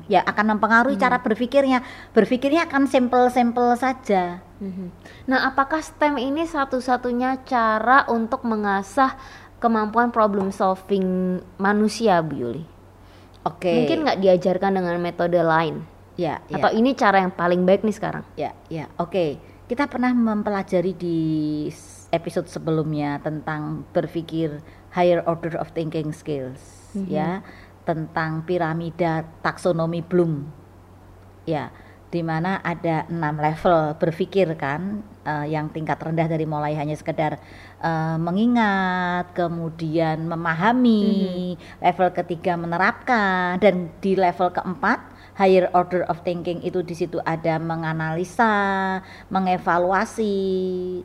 ya 0.05 0.21
akan 0.21 0.55
mempengaruhi 0.55 0.93
cara 0.93 1.17
berpikirnya. 1.25 1.81
Berpikirnya 2.13 2.69
akan 2.69 2.85
simple-simple 2.85 3.73
saja. 3.81 4.45
Mhm. 4.61 4.93
Nah, 5.25 5.49
apakah 5.49 5.81
STEM 5.81 6.21
ini 6.21 6.45
satu-satunya 6.45 7.41
cara 7.41 8.05
untuk 8.13 8.45
mengasah 8.45 9.17
kemampuan 9.61 10.09
problem 10.09 10.49
solving 10.49 11.37
manusia, 11.61 12.19
Bu 12.25 12.33
Yuli? 12.35 12.63
Oke. 13.45 13.85
Mungkin 13.85 14.03
nggak 14.03 14.19
diajarkan 14.19 14.81
dengan 14.81 14.97
metode 14.97 15.39
lain? 15.39 15.85
ya, 16.21 16.35
ya. 16.47 16.55
Atau 16.61 16.71
ini 16.77 16.93
cara 16.93 17.23
yang 17.23 17.33
paling 17.33 17.65
baik 17.65 17.81
nih 17.81 17.95
sekarang? 17.95 18.23
Ya, 18.37 18.53
ya, 18.67 18.85
oke. 19.01 19.39
Kita 19.65 19.87
pernah 19.87 20.11
mempelajari 20.11 20.91
di 20.91 21.19
episode 22.11 22.51
sebelumnya 22.51 23.23
tentang 23.23 23.87
berpikir 23.95 24.59
higher 24.91 25.23
order 25.23 25.55
of 25.55 25.71
thinking 25.71 26.11
skills, 26.11 26.59
ya, 27.07 27.39
tentang 27.87 28.43
piramida 28.43 29.23
taksonomi 29.39 30.03
Bloom, 30.03 30.51
ya, 31.47 31.71
di 32.11 32.19
mana 32.19 32.59
ada 32.59 33.07
enam 33.07 33.39
level 33.39 33.95
berpikir 33.95 34.59
kan, 34.59 35.07
eh, 35.23 35.55
yang 35.55 35.71
tingkat 35.71 36.03
rendah 36.03 36.27
dari 36.27 36.43
mulai 36.43 36.75
hanya 36.75 36.99
sekedar 36.99 37.39
eh, 37.81 38.17
mengingat, 38.21 39.33
kemudian 39.33 40.29
memahami, 40.29 41.57
level 41.81 42.09
ketiga 42.13 42.53
menerapkan, 42.55 43.57
dan 43.57 43.89
di 43.99 44.13
level 44.15 44.53
keempat 44.53 45.11
higher 45.35 45.73
order 45.73 46.05
of 46.05 46.21
thinking 46.21 46.61
itu 46.61 46.85
di 46.85 46.93
situ 46.93 47.17
ada 47.25 47.57
menganalisa, 47.57 48.53
mengevaluasi 49.33 50.37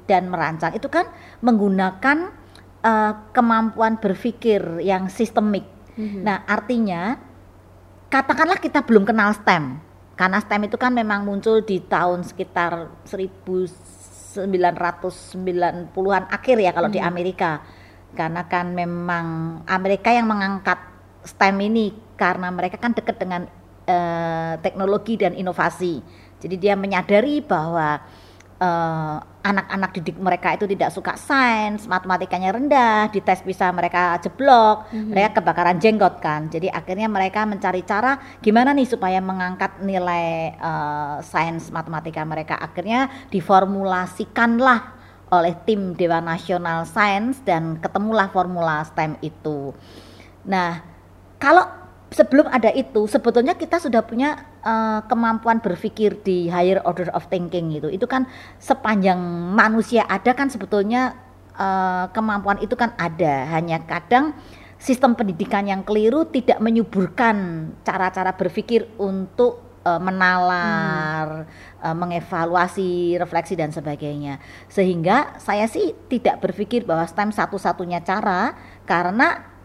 dan 0.04 0.28
merancang. 0.28 0.76
Itu 0.76 0.92
kan 0.92 1.08
menggunakan 1.40 2.30
eh, 2.84 3.12
kemampuan 3.32 3.96
berpikir 3.96 4.84
yang 4.84 5.08
sistemik. 5.08 5.64
Nah, 5.96 6.44
artinya 6.44 7.16
katakanlah 8.12 8.60
kita 8.60 8.84
belum 8.84 9.08
kenal 9.08 9.32
STEM. 9.32 9.80
Karena 10.16 10.40
STEM 10.40 10.68
itu 10.68 10.76
kan 10.80 10.92
memang 10.92 11.24
muncul 11.24 11.60
di 11.60 11.80
tahun 11.80 12.24
sekitar 12.24 12.88
1990-an 14.36 16.24
akhir 16.28 16.56
ya 16.60 16.70
kalau 16.76 16.92
di 16.92 17.00
Amerika. 17.00 17.64
Karena 18.16 18.44
kan 18.48 18.72
memang 18.72 19.60
Amerika 19.68 20.12
yang 20.12 20.28
mengangkat 20.28 20.78
STEM 21.26 21.56
ini 21.64 21.92
karena 22.16 22.48
mereka 22.52 22.78
kan 22.80 22.92
dekat 22.94 23.16
dengan 23.20 23.48
eh, 23.88 24.54
teknologi 24.60 25.16
dan 25.20 25.32
inovasi. 25.32 26.00
Jadi 26.40 26.56
dia 26.60 26.76
menyadari 26.76 27.40
bahwa 27.40 28.00
eh, 28.60 29.16
anak-anak 29.46 29.90
didik 29.94 30.18
mereka 30.18 30.58
itu 30.58 30.66
tidak 30.66 30.90
suka 30.90 31.14
sains, 31.14 31.86
matematikanya 31.86 32.50
rendah, 32.50 33.06
di 33.14 33.22
tes 33.22 33.38
bisa 33.46 33.70
mereka 33.70 34.18
jeblok, 34.18 34.90
mereka 34.90 35.38
kebakaran 35.38 35.78
jenggot 35.78 36.18
kan. 36.18 36.50
Jadi 36.50 36.66
akhirnya 36.66 37.06
mereka 37.06 37.46
mencari 37.46 37.86
cara 37.86 38.18
gimana 38.42 38.74
nih 38.74 38.90
supaya 38.90 39.22
mengangkat 39.22 39.78
nilai 39.86 40.58
eh, 40.58 41.16
sains 41.22 41.70
matematika 41.70 42.26
mereka. 42.26 42.58
Akhirnya 42.58 43.06
diformulasikanlah 43.30 44.98
oleh 45.30 45.54
tim 45.66 45.94
Dewan 45.94 46.26
Nasional 46.26 46.86
Sains 46.86 47.42
dan 47.42 47.82
ketemulah 47.82 48.30
formula 48.30 48.82
STEM 48.86 49.18
itu. 49.22 49.74
Nah, 50.46 50.82
kalau 51.42 51.66
sebelum 52.10 52.46
ada 52.46 52.70
itu 52.70 53.10
sebetulnya 53.10 53.58
kita 53.58 53.82
sudah 53.82 54.02
punya 54.06 54.38
eh, 54.62 55.00
kemampuan 55.10 55.58
berpikir 55.58 56.22
di 56.22 56.46
higher 56.46 56.78
order 56.86 57.10
of 57.10 57.26
thinking 57.26 57.74
itu 57.74 57.90
itu 57.90 58.06
kan 58.06 58.30
sepanjang 58.62 59.18
manusia 59.52 60.06
ada 60.06 60.30
kan 60.32 60.46
sebetulnya 60.46 61.26
eh, 61.56 62.06
kemampuan 62.12 62.60
itu 62.60 62.76
kan 62.76 62.92
ada. 63.00 63.48
Hanya 63.56 63.82
kadang 63.84 64.36
sistem 64.76 65.16
pendidikan 65.16 65.64
yang 65.64 65.82
keliru 65.82 66.28
tidak 66.28 66.60
menyuburkan 66.60 67.68
cara-cara 67.82 68.36
berpikir 68.36 68.86
untuk 69.00 69.80
eh, 69.82 70.00
menalar, 70.00 71.48
eh, 71.80 71.96
mengevaluasi, 71.96 73.16
refleksi 73.16 73.56
dan 73.56 73.72
sebagainya. 73.72 74.38
Sehingga 74.68 75.40
saya 75.40 75.66
sih 75.66 75.96
tidak 76.12 76.44
berpikir 76.44 76.84
bahwa 76.84 77.08
STEM 77.08 77.32
satu-satunya 77.32 78.04
cara 78.04 78.54
karena 78.84 79.55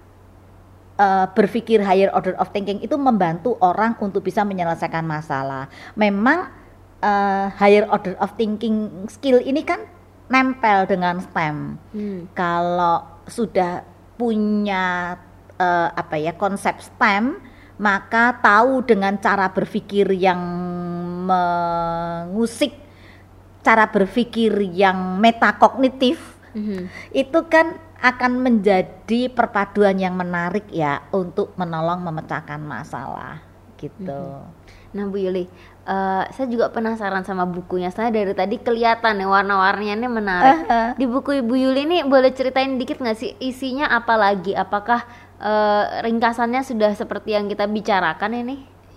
eh, 1.01 1.25
berpikir 1.33 1.81
higher 1.81 2.13
order 2.13 2.37
of 2.37 2.53
thinking 2.53 2.77
itu 2.85 2.93
membantu 3.01 3.57
orang 3.65 3.97
untuk 3.97 4.21
bisa 4.21 4.45
menyelesaikan 4.45 5.01
masalah. 5.01 5.65
Memang 5.97 6.53
eh, 7.01 7.47
higher 7.57 7.89
order 7.89 8.13
of 8.21 8.37
thinking 8.37 9.09
skill 9.09 9.41
ini 9.41 9.65
kan 9.65 9.81
nempel 10.29 10.85
dengan 10.85 11.17
STEM. 11.19 11.81
Hmm. 11.91 12.19
Kalau 12.37 13.25
sudah 13.25 13.81
punya 14.15 15.17
eh, 15.57 15.89
apa 15.89 16.15
ya 16.21 16.37
konsep 16.37 16.77
STEM, 16.77 17.41
maka 17.81 18.37
tahu 18.37 18.85
dengan 18.85 19.17
cara 19.17 19.49
berpikir 19.49 20.13
yang 20.13 20.37
mengusik 21.25 22.77
cara 23.61 23.89
berpikir 23.89 24.57
yang 24.73 25.21
metakognitif 25.21 26.41
Mhm. 26.51 26.91
itu 27.15 27.39
kan 27.47 27.79
akan 28.01 28.41
menjadi 28.41 29.29
perpaduan 29.29 29.93
yang 30.01 30.17
menarik 30.17 30.65
ya 30.73 31.05
untuk 31.13 31.53
menolong 31.53 32.01
memecahkan 32.01 32.57
masalah 32.57 33.45
gitu. 33.77 34.41
Nah 34.91 35.03
Bu 35.07 35.17
Yuli, 35.21 35.45
eh, 35.85 36.23
saya 36.33 36.47
juga 36.49 36.73
penasaran 36.73 37.21
sama 37.21 37.45
bukunya. 37.45 37.93
Saya 37.93 38.09
dari 38.09 38.33
tadi 38.33 38.57
kelihatan 38.57 39.21
nih 39.21 39.29
warna-warninya 39.29 39.95
ini 40.01 40.09
menarik. 40.09 40.57
Di 40.99 41.05
buku 41.05 41.45
Ibu 41.45 41.53
Yuli 41.53 41.81
ini 41.85 41.97
boleh 42.05 42.33
ceritain 42.33 42.75
dikit 42.77 42.99
nggak 43.01 43.17
sih 43.17 43.37
isinya 43.37 43.89
apa 43.89 44.17
lagi? 44.17 44.57
Apakah 44.57 45.05
eh, 45.37 45.83
ringkasannya 46.01 46.65
sudah 46.65 46.93
seperti 46.97 47.37
yang 47.37 47.49
kita 47.49 47.69
bicarakan 47.69 48.33
ini? 48.33 48.55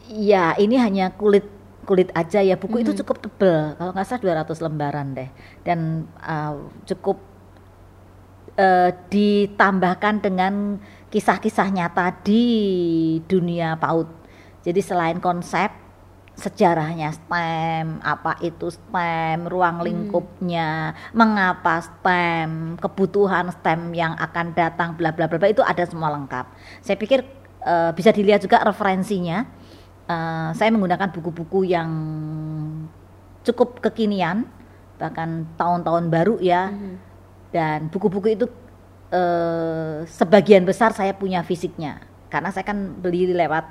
Ya, 0.08 0.52
ini 0.60 0.76
hanya 0.76 1.12
kulit 1.16 1.48
kulit 1.84 2.08
aja 2.16 2.40
ya. 2.40 2.56
Buku 2.56 2.80
itu 2.80 2.96
cukup 3.04 3.20
tebel. 3.20 3.76
Kalau 3.76 3.92
nggak 3.92 4.08
salah 4.08 4.44
200 4.48 4.64
lembaran 4.64 5.06
deh. 5.12 5.28
Dan 5.62 6.08
uh, 6.20 6.56
cukup 6.88 7.20
uh, 8.58 8.90
ditambahkan 9.10 10.22
dengan 10.22 10.78
kisah-kisah 11.10 11.70
nyata 11.70 12.10
di 12.26 12.44
dunia 13.26 13.78
PAUD. 13.78 14.08
Jadi 14.64 14.80
selain 14.82 15.20
konsep 15.22 15.70
sejarahnya 16.34 17.14
STEM, 17.14 18.02
apa 18.02 18.34
itu 18.42 18.66
STEM, 18.66 19.46
ruang 19.46 19.78
Hmm. 19.78 19.86
lingkupnya, 19.86 20.90
mengapa 21.14 21.78
STEM, 21.78 22.74
kebutuhan 22.82 23.54
STEM 23.54 23.94
yang 23.94 24.18
akan 24.18 24.50
datang, 24.50 24.98
bla 24.98 25.14
bla 25.14 25.30
bla 25.30 25.38
bla, 25.38 25.46
itu 25.46 25.62
ada 25.62 25.86
semua 25.86 26.10
lengkap. 26.10 26.46
Saya 26.82 26.98
pikir 26.98 27.22
eh, 27.64 27.90
bisa 27.96 28.10
dilihat 28.12 28.42
juga 28.44 28.60
referensinya. 28.66 29.46
Eh, 30.10 30.50
saya 30.58 30.68
menggunakan 30.74 31.14
buku-buku 31.14 31.70
yang 31.70 31.88
cukup 33.46 33.78
kekinian, 33.78 34.44
bahkan 34.98 35.46
tahun-tahun 35.54 36.10
baru 36.10 36.42
ya. 36.42 36.74
Mhm. 36.74 37.13
Dan 37.54 37.86
buku-buku 37.86 38.34
itu 38.34 38.46
eh, 39.14 40.02
sebagian 40.10 40.66
besar 40.66 40.90
saya 40.90 41.14
punya 41.14 41.46
fisiknya, 41.46 42.02
karena 42.26 42.50
saya 42.50 42.66
kan 42.66 42.98
beli 42.98 43.30
lewat 43.30 43.62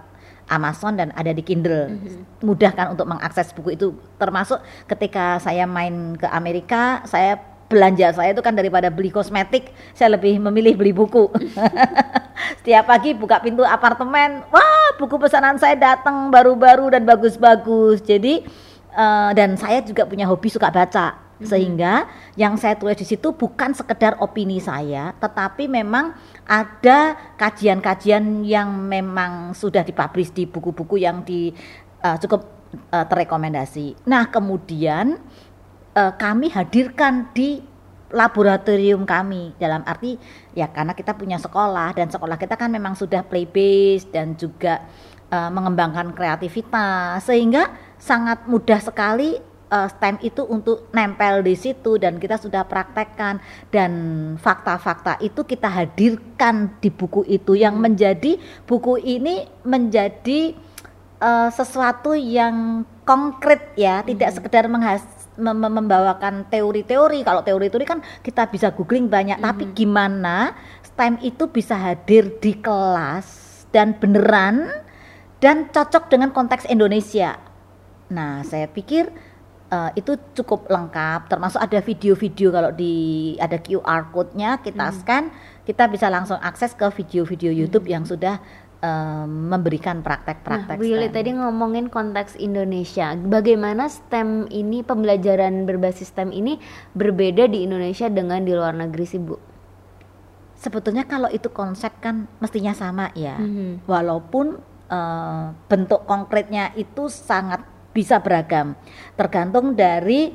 Amazon 0.47 0.95
dan 0.95 1.11
ada 1.15 1.35
di 1.35 1.43
Kindle. 1.43 1.91
Mhm. 1.91 2.47
Mudah 2.47 2.71
kan 2.71 2.95
untuk 2.95 3.07
mengakses 3.07 3.51
buku 3.51 3.75
itu. 3.75 3.91
Termasuk 4.15 4.63
ketika 4.87 5.39
saya 5.43 5.67
main 5.67 6.15
ke 6.15 6.27
Amerika, 6.31 7.03
saya 7.03 7.39
belanja 7.71 8.13
saya 8.13 8.35
itu 8.35 8.43
kan 8.43 8.53
daripada 8.53 8.91
beli 8.93 9.09
kosmetik, 9.09 9.71
saya 9.97 10.13
lebih 10.13 10.37
memilih 10.39 10.79
beli 10.79 10.93
buku. 10.93 11.31
Setiap 12.61 12.85
pagi 12.85 13.15
buka 13.15 13.39
pintu 13.39 13.63
apartemen, 13.65 14.45
wah 14.51 14.89
buku 14.99 15.15
pesanan 15.17 15.57
saya 15.57 15.75
datang 15.75 16.29
baru-baru 16.31 16.93
dan 16.93 17.03
bagus-bagus. 17.07 18.03
Jadi 18.03 18.43
eh, 18.93 19.31
dan 19.35 19.55
saya 19.55 19.79
juga 19.83 20.03
punya 20.07 20.27
hobi 20.27 20.51
suka 20.51 20.69
baca. 20.69 21.22
Sehingga 21.45 22.07
yang 22.39 22.57
saya 22.57 22.79
tulis 22.79 22.97
di 22.97 23.05
situ 23.07 23.35
bukan 23.35 23.75
sekedar 23.75 24.17
opini 24.19 24.57
saya, 24.57 25.13
tetapi 25.19 25.67
memang 25.67 26.15
ada 26.47 27.15
kajian-kajian 27.37 28.43
yang 28.43 28.71
memang 28.73 29.53
sudah 29.53 29.85
dipublish 29.85 30.31
di 30.31 30.49
buku-buku 30.49 31.03
yang 31.03 31.21
di 31.21 31.53
eh, 32.01 32.17
cukup 32.19 32.41
eh, 32.91 33.05
terrekomendasi. 33.05 34.07
Nah, 34.09 34.27
kemudian 34.31 35.19
eh, 35.93 36.13
kami 36.17 36.49
hadirkan 36.51 37.31
di 37.35 37.73
laboratorium 38.13 39.03
kami. 39.03 39.57
Dalam 39.57 39.81
arti 39.83 40.15
ya 40.53 40.69
karena 40.69 40.93
kita 40.93 41.17
punya 41.17 41.41
sekolah 41.41 41.97
dan 41.97 42.07
sekolah 42.13 42.37
kita 42.37 42.55
kan 42.55 42.69
memang 42.69 42.93
sudah 42.93 43.25
play 43.25 43.49
based 43.49 44.13
dan 44.13 44.37
juga 44.37 44.85
eh, 45.33 45.49
mengembangkan 45.49 46.13
kreativitas. 46.13 47.25
Sehingga 47.25 47.73
sangat 47.97 48.45
mudah 48.45 48.79
sekali 48.79 49.52
eh, 49.73 49.87
STEM 49.89 50.21
itu 50.21 50.45
untuk 50.45 50.93
nempel 50.93 51.41
di 51.41 51.57
situ 51.57 51.97
dan 51.97 52.21
kita 52.21 52.37
sudah 52.37 52.61
praktekkan. 52.69 53.41
Dan 53.73 53.91
fakta-fakta 54.37 55.17
itu 55.25 55.41
kita 55.41 55.65
hadirkan 55.65 56.77
di 56.77 56.93
buku 56.93 57.25
itu. 57.25 57.57
Yang 57.57 57.75
menjadi 57.81 58.31
buku 58.69 59.01
ini 59.01 59.49
menjadi 59.65 60.53
eh, 61.17 61.49
sesuatu 61.49 62.13
yang 62.13 62.85
konkret 63.03 63.73
ya, 63.75 64.05
tidak 64.05 64.31
sekedar 64.37 64.69
menghas- 64.69 65.27
mem- 65.35 65.59
mem- 65.59 65.75
membawakan 65.83 66.45
teori-teori. 66.47 67.25
Kalau 67.25 67.41
teori-teori 67.41 67.85
kan 67.89 67.99
kita 68.21 68.47
bisa 68.47 68.69
googling 68.71 69.09
banyak, 69.09 69.41
tapi 69.41 69.73
gimana 69.73 70.53
STEM 70.93 71.17
itu 71.25 71.49
bisa 71.49 71.73
hadir 71.73 72.37
di 72.37 72.53
kelas 72.53 73.25
dan 73.73 73.97
beneran 73.97 74.69
dan 75.41 75.67
cocok 75.67 76.07
dengan 76.07 76.29
konteks 76.31 76.69
Indonesia. 76.69 77.35
Nah, 78.13 78.45
saya 78.45 78.69
pikir 78.69 79.09
eh, 79.73 79.89
itu 79.97 80.13
cukup 80.37 80.69
lengkap, 80.69 81.33
termasuk 81.33 81.57
ada 81.57 81.79
video-video 81.81 82.53
kalau 82.53 82.69
di 82.69 82.93
ada 83.41 83.57
QR 83.57 84.13
code-nya 84.13 84.61
kita 84.61 84.93
scan, 84.93 85.33
kita 85.65 85.89
bisa 85.89 86.13
langsung 86.13 86.37
akses 86.37 86.77
ke 86.77 86.85
video-video 86.93 87.49
YouTube 87.49 87.89
yang 87.89 88.05
sudah 88.05 88.37
eh, 88.83 89.25
memberikan 89.25 89.99
Nah, 89.99 90.05
praktek-praktek. 90.05 90.77
Bu 90.77 90.85
Yuli 90.85 91.09
STEM. 91.09 91.17
tadi 91.17 91.29
ngomongin 91.33 91.89
konteks 91.89 92.37
Indonesia. 92.37 93.17
Bagaimana 93.17 93.89
STEM 93.89 94.45
ini 94.53 94.85
pembelajaran 94.85 95.65
berbasis 95.65 96.13
STEM 96.13 96.29
ini 96.29 96.61
berbeda 96.93 97.49
di 97.49 97.65
Indonesia 97.65 98.05
dengan 98.13 98.45
di 98.45 98.53
luar 98.53 98.77
negeri 98.77 99.05
sih, 99.09 99.17
Bu? 99.17 99.35
Sebetulnya 100.53 101.03
kalau 101.03 101.27
itu 101.27 101.51
konsep 101.51 101.91
kan 101.99 102.29
mestinya 102.39 102.71
sama 102.71 103.11
ya. 103.17 103.35
Mhm. 103.41 103.89
Walaupun 103.89 104.61
eh, 104.93 105.45
bentuk 105.67 106.05
konkretnya 106.05 106.71
itu 106.77 107.09
sangat 107.09 107.72
bisa 107.93 108.17
beragam, 108.19 108.73
tergantung 109.15 109.77
dari 109.77 110.33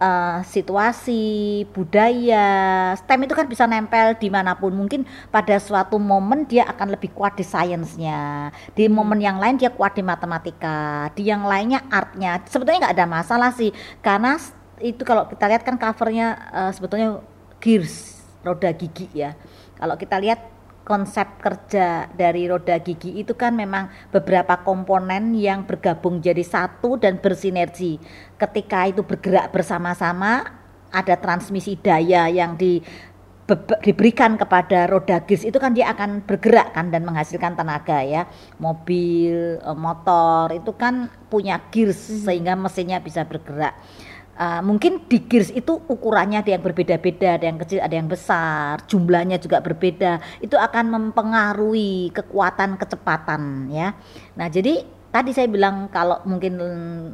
eh, 0.00 0.38
situasi, 0.46 1.66
budaya. 1.74 2.48
STEM 2.96 3.26
itu 3.28 3.34
kan 3.36 3.44
bisa 3.50 3.66
nempel 3.66 4.16
di 4.16 4.32
mana 4.32 4.56
pun. 4.56 4.72
Mungkin 4.72 5.04
pada 5.28 5.58
suatu 5.60 6.00
momen 6.00 6.48
dia 6.48 6.64
akan 6.70 6.94
lebih 6.96 7.12
kuat 7.12 7.36
di 7.36 7.44
sainsnya, 7.44 8.48
di 8.72 8.88
momen 8.88 9.20
yang 9.20 9.36
lain 9.36 9.60
dia 9.60 9.68
kuat 9.68 9.98
di 9.98 10.06
matematika, 10.06 11.10
di 11.12 11.28
yang 11.28 11.44
lainnya 11.44 11.84
artnya. 11.90 12.40
Sebetulnya 12.48 12.88
nggak 12.88 12.96
ada 12.96 13.06
masalah 13.10 13.50
sih, 13.52 13.74
karena 14.00 14.40
itu 14.80 15.04
kalau 15.04 15.28
kita 15.28 15.44
lihat 15.50 15.62
kan 15.66 15.76
covernya 15.76 16.28
eh, 16.48 16.72
sebetulnya 16.72 17.20
gears 17.60 18.24
roda 18.40 18.72
gigi 18.72 19.10
ya. 19.12 19.36
Kalau 19.76 19.96
kita 20.00 20.16
lihat 20.16 20.59
konsep 20.90 21.38
kerja 21.38 22.10
dari 22.10 22.50
roda 22.50 22.74
gigi 22.82 23.22
itu 23.22 23.38
kan 23.38 23.54
memang 23.54 23.86
beberapa 24.10 24.58
komponen 24.66 25.38
yang 25.38 25.62
bergabung 25.62 26.18
jadi 26.18 26.42
satu 26.42 26.98
dan 26.98 27.22
bersinergi. 27.22 28.02
Ketika 28.34 28.90
itu 28.90 29.06
bergerak 29.06 29.54
bersama-sama, 29.54 30.50
ada 30.90 31.14
transmisi 31.14 31.78
daya 31.78 32.26
yang 32.26 32.58
di 32.58 32.82
diberikan 33.82 34.38
kepada 34.38 34.86
roda 34.86 35.26
gears 35.26 35.42
itu 35.42 35.58
kan 35.58 35.74
dia 35.74 35.90
akan 35.90 36.22
bergerak 36.22 36.70
kan 36.70 36.90
dan 36.90 37.06
menghasilkan 37.06 37.54
tenaga 37.54 38.02
ya. 38.02 38.26
Mobil, 38.58 39.62
eh, 39.62 39.78
motor 39.78 40.50
itu 40.50 40.74
kan 40.74 41.06
punya 41.30 41.62
gears 41.70 42.26
sehingga 42.26 42.58
mesinnya 42.58 42.98
bisa 42.98 43.22
bergerak. 43.26 43.78
Uh, 44.40 44.64
mungkin 44.64 45.04
di 45.04 45.20
gears 45.28 45.52
itu 45.52 45.84
ukurannya 45.84 46.40
ada 46.40 46.56
yang 46.56 46.64
berbeda-beda, 46.64 47.36
ada 47.36 47.44
yang 47.44 47.60
kecil, 47.60 47.84
ada 47.84 47.92
yang 47.92 48.08
besar, 48.08 48.80
jumlahnya 48.88 49.36
juga 49.36 49.60
berbeda. 49.60 50.40
Itu 50.40 50.56
akan 50.56 50.88
mempengaruhi 50.88 52.08
kekuatan 52.08 52.80
kecepatan 52.80 53.68
ya. 53.68 53.92
Nah, 54.40 54.48
jadi 54.48 54.80
tadi 55.10 55.36
saya 55.36 55.44
bilang 55.50 55.92
kalau 55.92 56.22
mungkin 56.24 56.56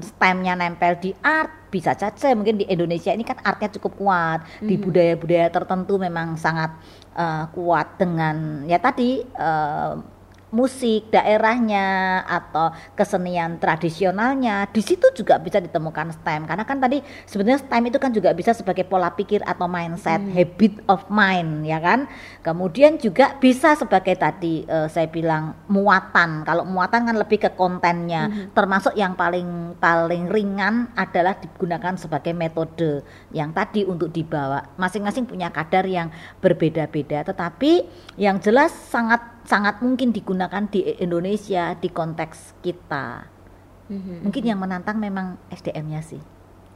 stemnya 0.04 0.54
nempel 0.54 1.00
di 1.00 1.10
art 1.24 1.72
bisa 1.72 1.96
saja 1.96 2.30
mungkin 2.36 2.60
di 2.62 2.68
Indonesia 2.68 3.10
ini 3.10 3.24
kan 3.24 3.40
artnya 3.42 3.72
cukup 3.74 3.92
kuat 3.98 4.40
di 4.62 4.78
budaya-budaya 4.78 5.50
tertentu 5.50 5.98
memang 5.98 6.38
sangat 6.38 6.76
uh, 7.16 7.50
kuat 7.50 7.98
dengan 7.98 8.68
ya 8.68 8.78
tadi 8.78 9.24
uh, 9.34 10.15
musik 10.56 11.12
daerahnya 11.12 12.24
atau 12.24 12.72
kesenian 12.96 13.60
tradisionalnya 13.60 14.64
di 14.72 14.80
situ 14.80 15.12
juga 15.12 15.36
bisa 15.36 15.60
ditemukan 15.60 16.16
STEM. 16.16 16.48
Karena 16.48 16.64
kan 16.64 16.80
tadi 16.80 17.04
sebenarnya 17.28 17.60
STEM 17.60 17.92
itu 17.92 17.98
kan 18.00 18.10
juga 18.16 18.32
bisa 18.32 18.56
sebagai 18.56 18.88
pola 18.88 19.12
pikir 19.12 19.44
atau 19.44 19.68
mindset 19.68 20.24
habit 20.32 20.80
of 20.88 21.04
mind 21.12 21.68
ya 21.68 21.76
kan? 21.76 22.08
Kemudian 22.40 22.96
juga 22.96 23.36
bisa 23.36 23.76
sebagai 23.76 24.16
tadi 24.16 24.64
eh, 24.64 24.88
saya 24.88 25.12
bilang 25.12 25.52
muatan. 25.68 26.40
Kalau 26.48 26.64
muatan 26.64 27.12
kan 27.12 27.16
lebih 27.20 27.44
ke 27.44 27.50
kontennya. 27.52 28.48
Termasuk 28.56 28.96
yang 28.96 29.12
paling 29.12 29.76
paling 29.76 30.32
ringan 30.32 30.88
adalah 30.96 31.36
digunakan 31.36 31.92
sebagai 32.00 32.32
metode 32.32 33.04
yang 33.36 33.52
tadi 33.52 33.84
untuk 33.84 34.08
dibawa. 34.08 34.72
Masing-masing 34.80 35.28
punya 35.28 35.52
kadar 35.52 35.84
yang 35.84 36.08
berbeda-beda. 36.40 37.26
Tetapi 37.26 37.84
yang 38.16 38.40
jelas 38.40 38.72
sangat 38.72 39.35
sangat 39.46 39.80
mungkin 39.80 40.10
digunakan 40.10 40.66
di 40.66 40.82
Indonesia 40.98 41.72
di 41.78 41.88
konteks 41.88 42.60
kita. 42.60 43.30
Mhm. 43.86 44.26
Mungkin 44.26 44.42
yang 44.42 44.58
menantang 44.58 44.98
memang 44.98 45.38
SDM-nya 45.48 46.02
sih. 46.02 46.20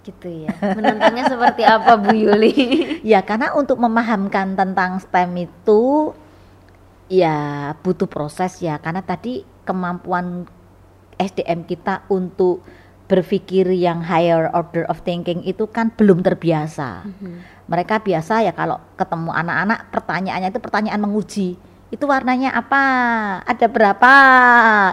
Gitu 0.07 0.47
ya. 0.47 0.55
Menantangnya 0.79 1.29
seperti 1.29 1.63
apa 1.67 1.99
Bu 1.99 2.15
Yuli? 2.15 2.55
Ya 3.13 3.21
karena 3.27 3.53
untuk 3.53 3.83
memahamkan 3.83 4.55
tentang 4.55 5.03
STEM 5.03 5.51
itu 5.51 6.15
ya 7.11 7.73
butuh 7.83 8.07
proses 8.07 8.63
ya 8.63 8.79
karena 8.79 9.03
tadi 9.03 9.43
kemampuan 9.67 10.47
SDM 11.19 11.67
kita 11.67 12.07
untuk 12.07 12.63
berpikir 13.11 13.67
yang 13.75 14.07
higher 14.07 14.47
order 14.55 14.87
of 14.87 15.03
thinking 15.03 15.43
itu 15.43 15.67
kan 15.67 15.91
belum 15.99 16.23
terbiasa. 16.23 17.03
Mereka 17.67 18.07
biasa 18.07 18.47
ya 18.47 18.55
kalau 18.55 18.79
ketemu 18.95 19.35
anak-anak 19.35 19.91
pertanyaannya 19.91 20.49
itu 20.55 20.63
pertanyaan 20.63 21.03
menguji. 21.03 21.49
Itu 21.91 22.07
warnanya 22.07 22.55
apa? 22.55 22.83
Ada 23.43 23.67
berapa? 23.67 24.15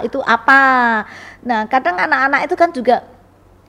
Itu 0.01 0.19
apa? 0.25 0.61
Nah, 1.45 1.69
kadang 1.69 1.95
anak-anak 1.97 2.49
itu 2.49 2.55
kan 2.57 2.69
juga 2.73 3.05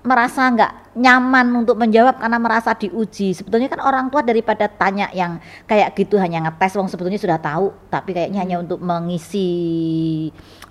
merasa 0.09 0.49
nggak 0.49 0.97
nyaman 0.97 1.47
untuk 1.63 1.77
menjawab 1.77 2.17
karena 2.17 2.39
merasa 2.41 2.73
diuji. 2.73 3.37
Sebetulnya 3.37 3.69
kan 3.69 3.85
orang 3.85 4.09
tua 4.09 4.25
daripada 4.25 4.65
tanya 4.65 5.13
yang 5.13 5.37
kayak 5.69 5.93
gitu 5.95 6.17
hanya 6.17 6.49
ngetes 6.49 6.75
wong 6.75 6.89
sebetulnya 6.89 7.21
sudah 7.21 7.39
tahu, 7.39 7.71
tapi 7.93 8.17
kayaknya 8.17 8.41
hanya 8.41 8.57
untuk 8.65 8.81
mengisi 8.81 9.49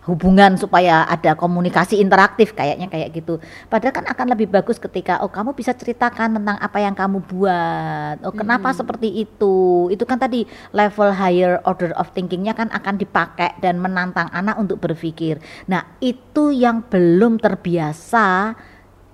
hubungan 0.08 0.56
supaya 0.56 1.04
ada 1.04 1.36
komunikasi 1.36 2.00
interaktif 2.00 2.56
kayaknya 2.56 2.88
kayak 2.88 3.12
gitu. 3.12 3.44
Padahal 3.68 3.92
kan 3.92 4.06
akan 4.08 4.28
lebih 4.32 4.48
bagus 4.48 4.80
ketika 4.80 5.20
oh 5.20 5.28
kamu 5.28 5.52
bisa 5.52 5.76
ceritakan 5.76 6.40
tentang 6.40 6.56
apa 6.58 6.78
yang 6.80 6.96
kamu 6.96 7.20
buat. 7.28 8.24
Oh 8.24 8.32
kenapa 8.32 8.72
hmm. 8.72 8.78
seperti 8.80 9.10
itu? 9.28 9.92
Itu 9.92 10.08
kan 10.08 10.16
tadi 10.16 10.48
level 10.72 11.12
higher 11.12 11.60
order 11.68 11.92
of 12.00 12.16
thinkingnya 12.16 12.56
kan 12.56 12.72
akan 12.72 12.96
dipakai 12.96 13.60
dan 13.60 13.84
menantang 13.84 14.32
anak 14.32 14.56
untuk 14.56 14.80
berpikir. 14.80 15.44
Nah 15.68 15.84
itu 16.00 16.56
yang 16.56 16.88
belum 16.88 17.44
terbiasa 17.44 18.56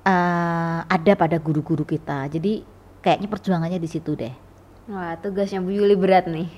uh, 0.06 0.80
ada 0.86 1.14
pada 1.18 1.42
guru-guru 1.42 1.84
kita. 1.90 2.30
Jadi 2.30 2.62
kayaknya 3.02 3.28
perjuangannya 3.28 3.82
di 3.82 3.90
situ 3.90 4.14
deh. 4.14 4.43
Wah, 4.84 5.16
tugasnya 5.16 5.64
Bu 5.64 5.72
Yuli 5.72 5.96
berat 5.96 6.28
nih. 6.28 6.52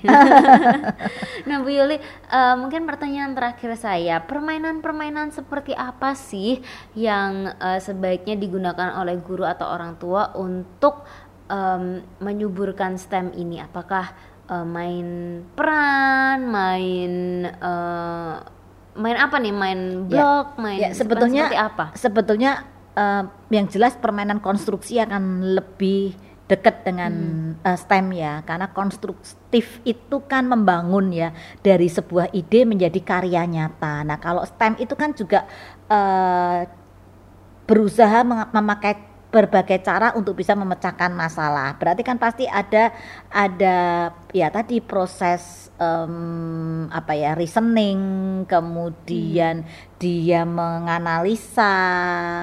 nah, 1.46 1.62
Bu 1.62 1.70
Yuli, 1.70 1.94
uh, 2.26 2.58
mungkin 2.58 2.82
pertanyaan 2.82 3.38
terakhir 3.38 3.78
saya, 3.78 4.18
permainan-permainan 4.18 5.30
seperti 5.30 5.70
apa 5.78 6.18
sih 6.18 6.58
yang 6.98 7.54
uh, 7.54 7.78
sebaiknya 7.78 8.34
digunakan 8.34 8.98
oleh 8.98 9.14
guru 9.22 9.46
atau 9.46 9.70
orang 9.70 9.94
tua 10.02 10.34
untuk 10.34 11.06
um, 11.46 12.02
menyuburkan 12.18 12.98
STEM 12.98 13.30
ini? 13.38 13.62
Apakah 13.62 14.10
uh, 14.50 14.66
main 14.66 15.06
peran, 15.54 16.50
main 16.50 17.12
uh, 17.62 18.42
main 18.98 19.16
apa 19.22 19.38
nih? 19.38 19.54
Main 19.54 19.80
ya, 20.10 20.18
blok, 20.18 20.46
ya, 20.58 20.62
main 20.66 20.80
ya, 20.82 20.90
sebetulnya 20.98 21.44
apa? 21.54 21.94
Sebetulnya 21.94 22.66
uh, 22.98 23.22
yang 23.54 23.70
jelas 23.70 23.94
permainan 23.94 24.42
konstruksi 24.42 24.98
akan 24.98 25.54
lebih 25.54 26.25
dekat 26.46 26.86
dengan 26.86 27.12
hmm. 27.12 27.66
uh, 27.66 27.74
STEM 27.74 28.14
ya 28.14 28.46
karena 28.46 28.70
konstruktif 28.70 29.82
itu 29.82 30.16
kan 30.30 30.46
membangun 30.46 31.10
ya 31.10 31.34
dari 31.58 31.90
sebuah 31.90 32.30
ide 32.30 32.62
menjadi 32.62 33.02
karya 33.02 33.42
nyata. 33.42 34.06
Nah 34.06 34.18
kalau 34.22 34.46
STEM 34.46 34.78
itu 34.78 34.94
kan 34.94 35.10
juga 35.10 35.42
uh, 35.90 36.62
berusaha 37.66 38.22
memakai 38.54 39.16
berbagai 39.26 39.82
cara 39.82 40.14
untuk 40.14 40.38
bisa 40.38 40.54
memecahkan 40.54 41.10
masalah. 41.10 41.74
Berarti 41.76 42.06
kan 42.06 42.16
pasti 42.16 42.46
ada 42.46 42.94
ada 43.28 43.76
ya 44.30 44.48
tadi 44.54 44.78
proses 44.78 45.68
um, 45.82 46.86
apa 46.94 47.12
ya 47.18 47.34
reasoning, 47.34 48.46
kemudian 48.46 49.66
hmm. 49.66 49.98
dia 49.98 50.46
menganalisa, 50.46 51.74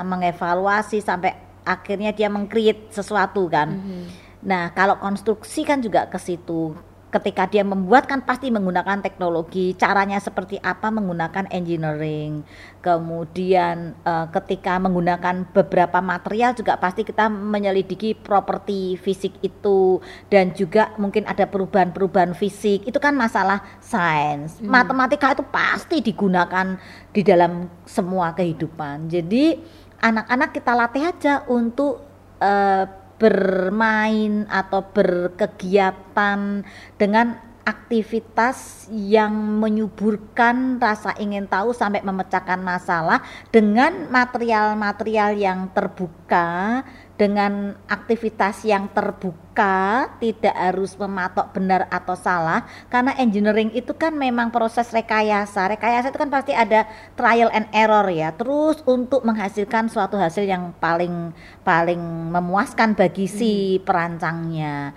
mengevaluasi 0.03 0.99
sampai 0.99 1.52
akhirnya 1.63 2.11
dia 2.15 2.27
mengcreate 2.27 2.91
sesuatu 2.91 3.47
kan. 3.47 3.69
Mm 3.71 3.81
-hmm. 3.81 4.03
Nah, 4.43 4.75
kalau 4.75 4.99
konstruksi 4.99 5.63
kan 5.63 5.79
juga 5.79 6.05
ke 6.11 6.19
situ. 6.19 6.75
Ketika 7.13 7.45
dia 7.45 7.61
membuat 7.61 8.09
kan 8.09 8.25
pasti 8.25 8.49
menggunakan 8.49 8.97
teknologi. 9.05 9.77
Caranya 9.77 10.17
seperti 10.17 10.57
apa 10.57 10.89
menggunakan 10.89 11.45
engineering. 11.53 12.41
Kemudian 12.81 13.93
uh, 14.01 14.25
ketika 14.33 14.81
menggunakan 14.81 15.45
beberapa 15.53 16.01
material 16.01 16.57
juga 16.57 16.73
pasti 16.81 17.05
kita 17.05 17.29
menyelidiki 17.29 18.17
properti 18.17 18.97
fisik 18.97 19.37
itu 19.45 20.01
dan 20.33 20.57
juga 20.57 20.89
mungkin 20.97 21.29
ada 21.29 21.45
perubahan-perubahan 21.45 22.33
fisik. 22.33 22.89
Itu 22.89 22.97
kan 22.97 23.13
masalah 23.13 23.61
sains. 23.77 24.57
Hmm. 24.57 24.73
Matematika 24.73 25.37
itu 25.37 25.45
pasti 25.45 26.01
digunakan 26.01 26.81
di 27.13 27.21
dalam 27.21 27.69
semua 27.85 28.33
kehidupan. 28.33 29.05
Jadi 29.13 29.61
anak-anak 30.03 30.49
kita 30.51 30.75
latih 30.75 31.03
aja 31.07 31.47
untuk 31.47 32.03
uh, 32.43 32.85
bermain 33.15 34.43
atau 34.51 34.83
berkegiatan 34.83 36.67
dengan 36.99 37.39
aktivitas 37.63 38.91
yang 38.91 39.31
menyuburkan 39.63 40.75
rasa 40.83 41.15
ingin 41.15 41.47
tahu 41.47 41.71
sampai 41.71 42.03
memecahkan 42.03 42.59
masalah 42.59 43.23
dengan 43.55 44.11
material-material 44.11 45.39
yang 45.39 45.71
terbuka 45.71 46.83
dengan 47.23 47.79
aktivitas 47.87 48.67
yang 48.67 48.91
terbuka, 48.91 50.11
tidak 50.19 50.51
harus 50.51 50.91
mematok 50.99 51.55
benar 51.55 51.87
atau 51.87 52.19
salah, 52.19 52.67
karena 52.91 53.15
engineering 53.15 53.71
itu 53.71 53.95
kan 53.95 54.11
memang 54.11 54.51
proses 54.51 54.91
rekayasa. 54.91 55.71
Rekayasa 55.71 56.11
itu 56.11 56.19
kan 56.19 56.27
pasti 56.27 56.51
ada 56.51 56.83
trial 57.15 57.47
and 57.55 57.71
error 57.71 58.03
ya. 58.11 58.35
Terus 58.35 58.83
untuk 58.83 59.23
menghasilkan 59.23 59.87
suatu 59.87 60.19
hasil 60.19 60.43
yang 60.43 60.75
paling 60.83 61.31
paling 61.63 62.01
memuaskan 62.27 62.91
bagi 62.91 63.31
si 63.31 63.79
hmm. 63.79 63.87
perancangnya. 63.87 64.91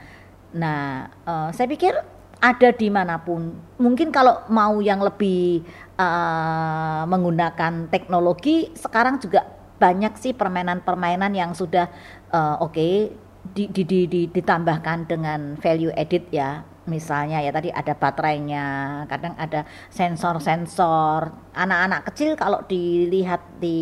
Nah, 0.59 1.07
uh, 1.23 1.49
saya 1.55 1.71
pikir 1.71 1.95
ada 2.43 2.69
di 2.75 2.89
mana 2.91 3.23
pun. 3.23 3.55
Mungkin 3.79 4.11
kalau 4.11 4.43
mau 4.51 4.83
yang 4.83 4.99
lebih 4.99 5.63
uh, 5.95 7.07
menggunakan 7.07 7.87
teknologi, 7.87 8.75
sekarang 8.75 9.23
juga 9.23 9.56
banyak 9.77 10.17
sih 10.17 10.33
permainan-permainan 10.33 11.33
yang 11.37 11.53
sudah 11.53 11.89
uh, 12.33 12.61
oke 12.61 12.73
okay, 12.73 13.13
di, 13.55 13.71
di, 13.71 13.83
di, 13.87 14.01
di, 14.09 14.23
ditambahkan 14.27 15.07
dengan 15.07 15.41
value 15.61 15.93
edit 15.95 16.33
ya. 16.33 16.65
Misalnya 16.87 17.43
ya 17.43 17.51
tadi 17.51 17.75
ada 17.75 17.99
baterainya 17.99 18.65
kadang 19.11 19.35
ada 19.35 19.67
sensor-sensor. 19.91 21.35
Anak-anak 21.51 22.07
kecil 22.11 22.39
kalau 22.39 22.63
dilihat 22.63 23.43
di 23.59 23.79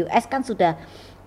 US 0.00 0.24
kan 0.24 0.40
sudah 0.40 0.80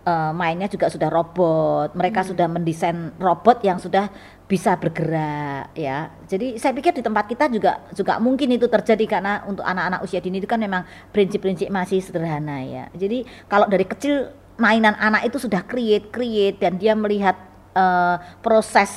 uh, 0.06 0.32
mainnya 0.34 0.68
juga 0.70 0.90
sudah 0.90 1.10
robot 1.10 1.94
mereka 1.94 2.26
hmm. 2.26 2.30
sudah 2.34 2.48
mendesain 2.50 3.14
robot 3.18 3.62
yang 3.62 3.78
sudah 3.78 4.10
bisa 4.50 4.76
bergerak 4.76 5.72
ya. 5.78 6.12
Jadi 6.28 6.60
saya 6.60 6.76
pikir 6.76 6.92
di 6.92 7.00
tempat 7.00 7.24
kita 7.32 7.48
juga 7.48 7.88
juga 7.96 8.20
mungkin 8.20 8.52
itu 8.52 8.68
terjadi 8.68 9.06
karena 9.08 9.48
untuk 9.48 9.64
anak-anak 9.64 10.04
usia 10.04 10.20
dini 10.20 10.44
itu 10.44 10.50
kan 10.50 10.60
memang 10.60 10.84
prinsip-prinsip 11.16 11.72
masih 11.72 12.04
sederhana 12.04 12.60
ya. 12.60 12.86
Jadi 12.92 13.24
kalau 13.48 13.72
dari 13.72 13.88
kecil 13.88 14.28
mainan 14.60 14.98
anak 15.00 15.32
itu 15.32 15.40
sudah 15.40 15.64
create 15.64 16.12
create 16.12 16.60
dan 16.60 16.76
dia 16.76 16.92
melihat 17.00 17.40
uh, 17.74 18.20
proses 18.44 18.92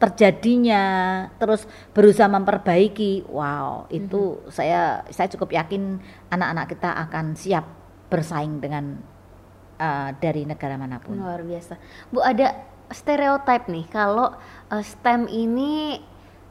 terjadinya 0.00 0.82
terus 1.38 1.70
berusaha 1.94 2.26
memperbaiki. 2.26 3.30
Wow, 3.30 3.86
itu 3.94 4.18
mm 4.18 4.38
-hmm. 4.42 4.50
saya 4.50 4.80
saya 5.12 5.28
cukup 5.30 5.54
yakin 5.54 6.02
anak-anak 6.34 6.66
kita 6.66 6.90
akan 7.06 7.38
siap 7.38 7.64
bersaing 8.10 8.58
dengan 8.58 8.98
uh, 9.80 10.12
dari 10.20 10.44
negara 10.44 10.76
mana 10.76 11.00
pun. 11.00 11.16
Luar 11.16 11.40
biasa. 11.40 11.80
Bu 12.12 12.20
ada 12.20 12.52
stereotip 12.92 13.72
nih 13.72 13.88
kalau 13.88 14.36
uh, 14.68 14.84
STEM 14.84 15.26
ini 15.32 15.98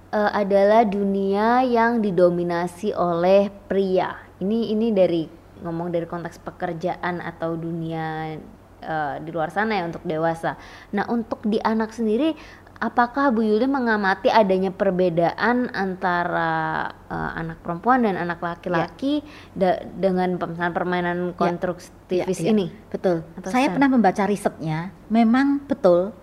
uh, 0.10 0.32
adalah 0.34 0.84
dunia 0.84 1.62
yang 1.64 2.02
didominasi 2.02 2.92
oleh 2.98 3.54
pria. 3.70 4.18
Ini 4.42 4.74
ini 4.74 4.90
dari 4.90 5.24
ngomong 5.60 5.92
dari 5.92 6.08
konteks 6.08 6.40
pekerjaan 6.42 7.20
atau 7.20 7.60
dunia 7.60 8.40
uh, 8.84 9.16
di 9.20 9.30
luar 9.30 9.52
sana 9.52 9.76
ya 9.76 9.84
untuk 9.86 10.04
dewasa. 10.08 10.56
Nah, 10.96 11.06
untuk 11.12 11.44
di 11.44 11.60
anak 11.60 11.92
sendiri 11.92 12.34
apakah 12.80 13.36
Bu 13.36 13.44
Yuli 13.44 13.68
mengamati 13.68 14.32
adanya 14.32 14.72
perbedaan 14.72 15.68
antara 15.76 16.88
uh, 17.12 17.32
anak 17.36 17.60
perempuan 17.60 18.08
dan 18.08 18.16
anak 18.16 18.40
laki-laki 18.40 19.22
ya. 19.54 19.84
dengan 19.84 20.40
permainan 20.72 21.36
konstruktivis 21.36 22.40
ya, 22.40 22.44
ya, 22.44 22.50
ya. 22.50 22.54
ini? 22.56 22.68
Betul. 22.88 23.28
Atau 23.36 23.52
Saya 23.52 23.68
pernah 23.70 23.92
membaca 23.92 24.24
risetnya, 24.26 24.96
memang 25.12 25.68
betul 25.68 26.16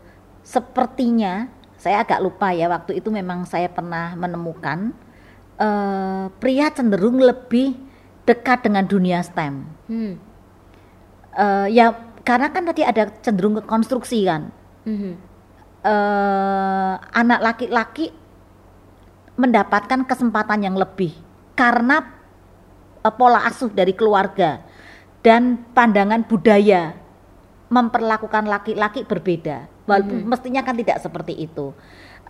sepertinya 0.47 1.53
saya 1.77 2.03
agak 2.03 2.25
lupa 2.25 2.55
ya 2.57 2.73
waktu 2.73 2.99
itu 2.99 3.13
memang 3.13 3.45
saya 3.45 3.69
pernah 3.69 4.17
menemukan 4.17 4.97
uh, 5.61 6.33
pria 6.41 6.73
cenderung 6.73 7.21
lebih 7.21 7.77
dekat 8.25 8.65
dengan 8.65 8.89
dunia 8.89 9.21
STEM. 9.21 9.55
Hmm. 9.87 10.15
Uh, 11.37 11.69
ya 11.69 11.93
karena 12.25 12.49
kan 12.49 12.65
tadi 12.65 12.81
ada 12.81 13.13
cenderung 13.21 13.61
ke 13.61 13.63
konstruksi 13.69 14.25
kan. 14.25 14.49
Hmm. 14.89 15.21
Uh, 15.87 16.99
anak 17.15 17.47
laki-laki 17.47 18.11
mendapatkan 19.39 20.03
kesempatan 20.03 20.67
yang 20.67 20.75
lebih 20.75 21.15
karena 21.55 22.03
uh, 23.07 23.15
pola 23.15 23.47
asuh 23.47 23.71
dari 23.71 23.95
keluarga 23.95 24.67
dan 25.23 25.63
pandangan 25.71 26.27
budaya 26.27 26.99
memperlakukan 27.71 28.51
laki-laki 28.51 29.07
berbeda 29.07 29.71
walaupun 29.87 30.27
hmm. 30.27 30.31
mestinya 30.31 30.63
kan 30.67 30.75
tidak 30.75 30.99
seperti 30.99 31.35
itu. 31.47 31.71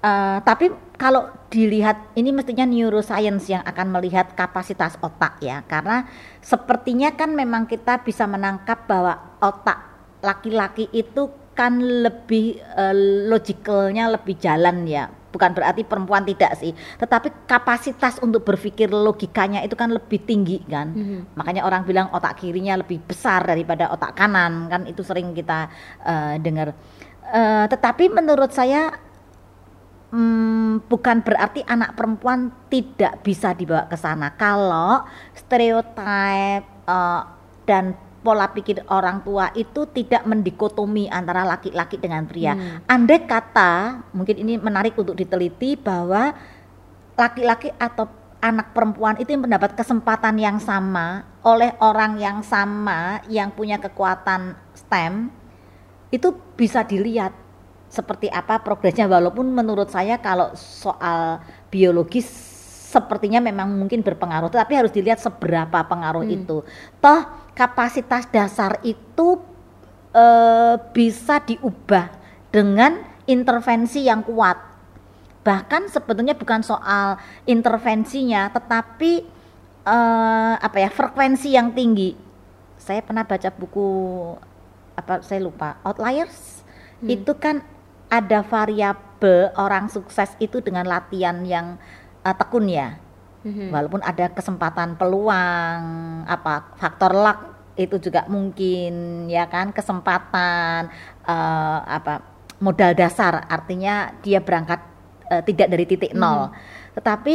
Uh, 0.05 0.45
tapi 0.45 0.69
kalau 1.01 1.33
dilihat 1.49 2.13
ini 2.13 2.29
mestinya 2.29 2.69
neuroscience 2.69 3.49
yang 3.49 3.65
akan 3.65 3.97
melihat 3.97 4.37
kapasitas 4.37 5.01
otak 5.01 5.41
ya 5.41 5.65
karena 5.65 6.05
sepertinya 6.45 7.17
kan 7.17 7.33
memang 7.33 7.65
kita 7.65 8.05
bisa 8.05 8.29
menangkap 8.29 8.85
bahwa 8.85 9.41
otak 9.41 9.81
laki-laki 10.21 10.93
itu 10.93 11.33
kan 11.57 11.81
lebih 11.81 12.61
uh, 12.77 12.93
logikalnya 13.33 14.13
lebih 14.13 14.37
jalan 14.37 14.85
ya 14.85 15.09
bukan 15.37 15.53
berarti 15.53 15.85
perempuan 15.85 16.25
tidak 16.25 16.57
sih, 16.57 16.73
tetapi 16.73 17.45
kapasitas 17.45 18.17
untuk 18.25 18.41
berpikir 18.49 18.89
logikanya 18.89 19.61
itu 19.61 19.77
kan 19.77 19.93
lebih 19.93 20.25
tinggi 20.25 20.65
kan. 20.65 20.97
Mhm. 20.97 21.37
Makanya 21.37 21.69
orang 21.69 21.85
bilang 21.85 22.09
otak 22.09 22.41
kirinya 22.41 22.81
lebih 22.81 23.05
besar 23.05 23.45
daripada 23.45 23.93
otak 23.93 24.17
kanan 24.17 24.73
kan 24.73 24.89
itu 24.89 25.05
sering 25.05 25.37
kita 25.37 25.69
eh, 26.09 26.41
dengar. 26.41 26.73
Eh, 27.29 27.65
tetapi 27.69 28.09
menurut 28.09 28.49
saya 28.49 28.97
hmm, 30.09 30.89
bukan 30.89 31.21
berarti 31.21 31.61
anak 31.69 31.93
perempuan 31.93 32.49
tidak 32.73 33.21
bisa 33.21 33.53
dibawa 33.53 33.85
ke 33.93 33.97
sana 34.01 34.33
kalau 34.41 35.05
stereotip 35.37 36.65
eh, 36.65 37.23
dan 37.69 38.06
pola 38.27 38.51
pikir 38.51 38.83
orang 38.91 39.23
tua 39.23 39.55
itu 39.55 39.87
tidak 39.95 40.27
mendikotomi 40.27 41.07
antara 41.07 41.47
laki-laki 41.47 41.95
dengan 42.03 42.27
pria. 42.27 42.59
Hmm. 42.59 42.83
Andai 42.91 43.23
kata, 43.23 44.03
mungkin 44.11 44.43
ini 44.43 44.59
menarik 44.59 44.99
untuk 44.99 45.15
diteliti 45.15 45.79
bahwa 45.79 46.35
laki-laki 47.15 47.71
atau 47.79 48.11
anak 48.43 48.75
perempuan 48.75 49.15
itu 49.23 49.31
mendapat 49.39 49.79
kesempatan 49.79 50.35
yang 50.43 50.59
sama 50.59 51.23
oleh 51.47 51.73
orang 51.79 52.19
yang 52.19 52.43
sama 52.43 53.23
yang 53.31 53.55
punya 53.55 53.79
kekuatan 53.79 54.59
STEM 54.75 55.31
itu 56.11 56.35
bisa 56.59 56.83
dilihat 56.83 57.33
seperti 57.87 58.29
apa 58.29 58.61
progresnya 58.61 59.07
walaupun 59.07 59.47
menurut 59.55 59.89
saya 59.89 60.19
kalau 60.19 60.53
soal 60.59 61.41
biologis 61.71 62.27
sepertinya 62.87 63.43
memang 63.43 63.73
mungkin 63.73 64.05
berpengaruh 64.05 64.53
tetapi 64.53 64.73
harus 64.75 64.93
dilihat 64.95 65.19
seberapa 65.19 65.83
pengaruh 65.87 66.23
Hmm. 66.23 66.37
itu 66.37 66.57
toh 67.03 67.21
kapasitas 67.57 68.29
dasar 68.29 68.79
itu 68.85 69.41
eh, 70.13 70.77
bisa 70.93 71.41
diubah 71.41 72.13
dengan 72.53 73.01
intervensi 73.25 74.05
yang 74.05 74.21
kuat. 74.23 74.61
Bahkan 75.43 75.89
sebetulnya 75.89 76.37
bukan 76.37 76.61
soal 76.61 77.17
intervensinya 77.49 78.53
tetapi 78.53 79.25
eh, 79.89 80.55
apa 80.61 80.77
ya 80.77 80.93
frekuensi 80.93 81.57
yang 81.57 81.73
tinggi. 81.73 82.13
Saya 82.77 83.01
pernah 83.03 83.25
baca 83.25 83.51
buku 83.51 83.89
apa 84.95 85.25
saya 85.25 85.41
lupa 85.43 85.81
outliers? 85.83 86.57
Hmm. 86.97 87.13
itu 87.13 87.33
kan 87.37 87.61
ada 88.09 88.41
variabel 88.41 89.53
orang 89.61 89.93
sukses 89.93 90.33
itu 90.41 90.65
dengan 90.65 90.89
latihan 90.89 91.45
yang 91.45 91.77
eh, 92.25 92.33
tekun 92.33 92.73
ya 92.73 92.97
Mhm. 93.47 93.71
walaupun 93.71 94.03
ada 94.03 94.27
kesempatan 94.35 94.99
peluang 94.99 95.81
apa 96.27 96.75
faktor 96.75 97.15
luck 97.15 97.39
itu 97.77 98.01
juga 98.01 98.25
mungkin 98.27 99.25
ya 99.31 99.47
kan? 99.47 99.71
Kesempatan 99.71 100.91
eh, 101.23 101.79
apa 101.87 102.25
modal 102.59 102.97
dasar 102.97 103.45
artinya 103.47 104.11
dia 104.25 104.41
berangkat 104.41 104.81
eh, 105.31 105.43
tidak 105.45 105.69
dari 105.71 105.85
titik 105.85 106.13
nol. 106.17 106.51
Tetapi 106.97 107.35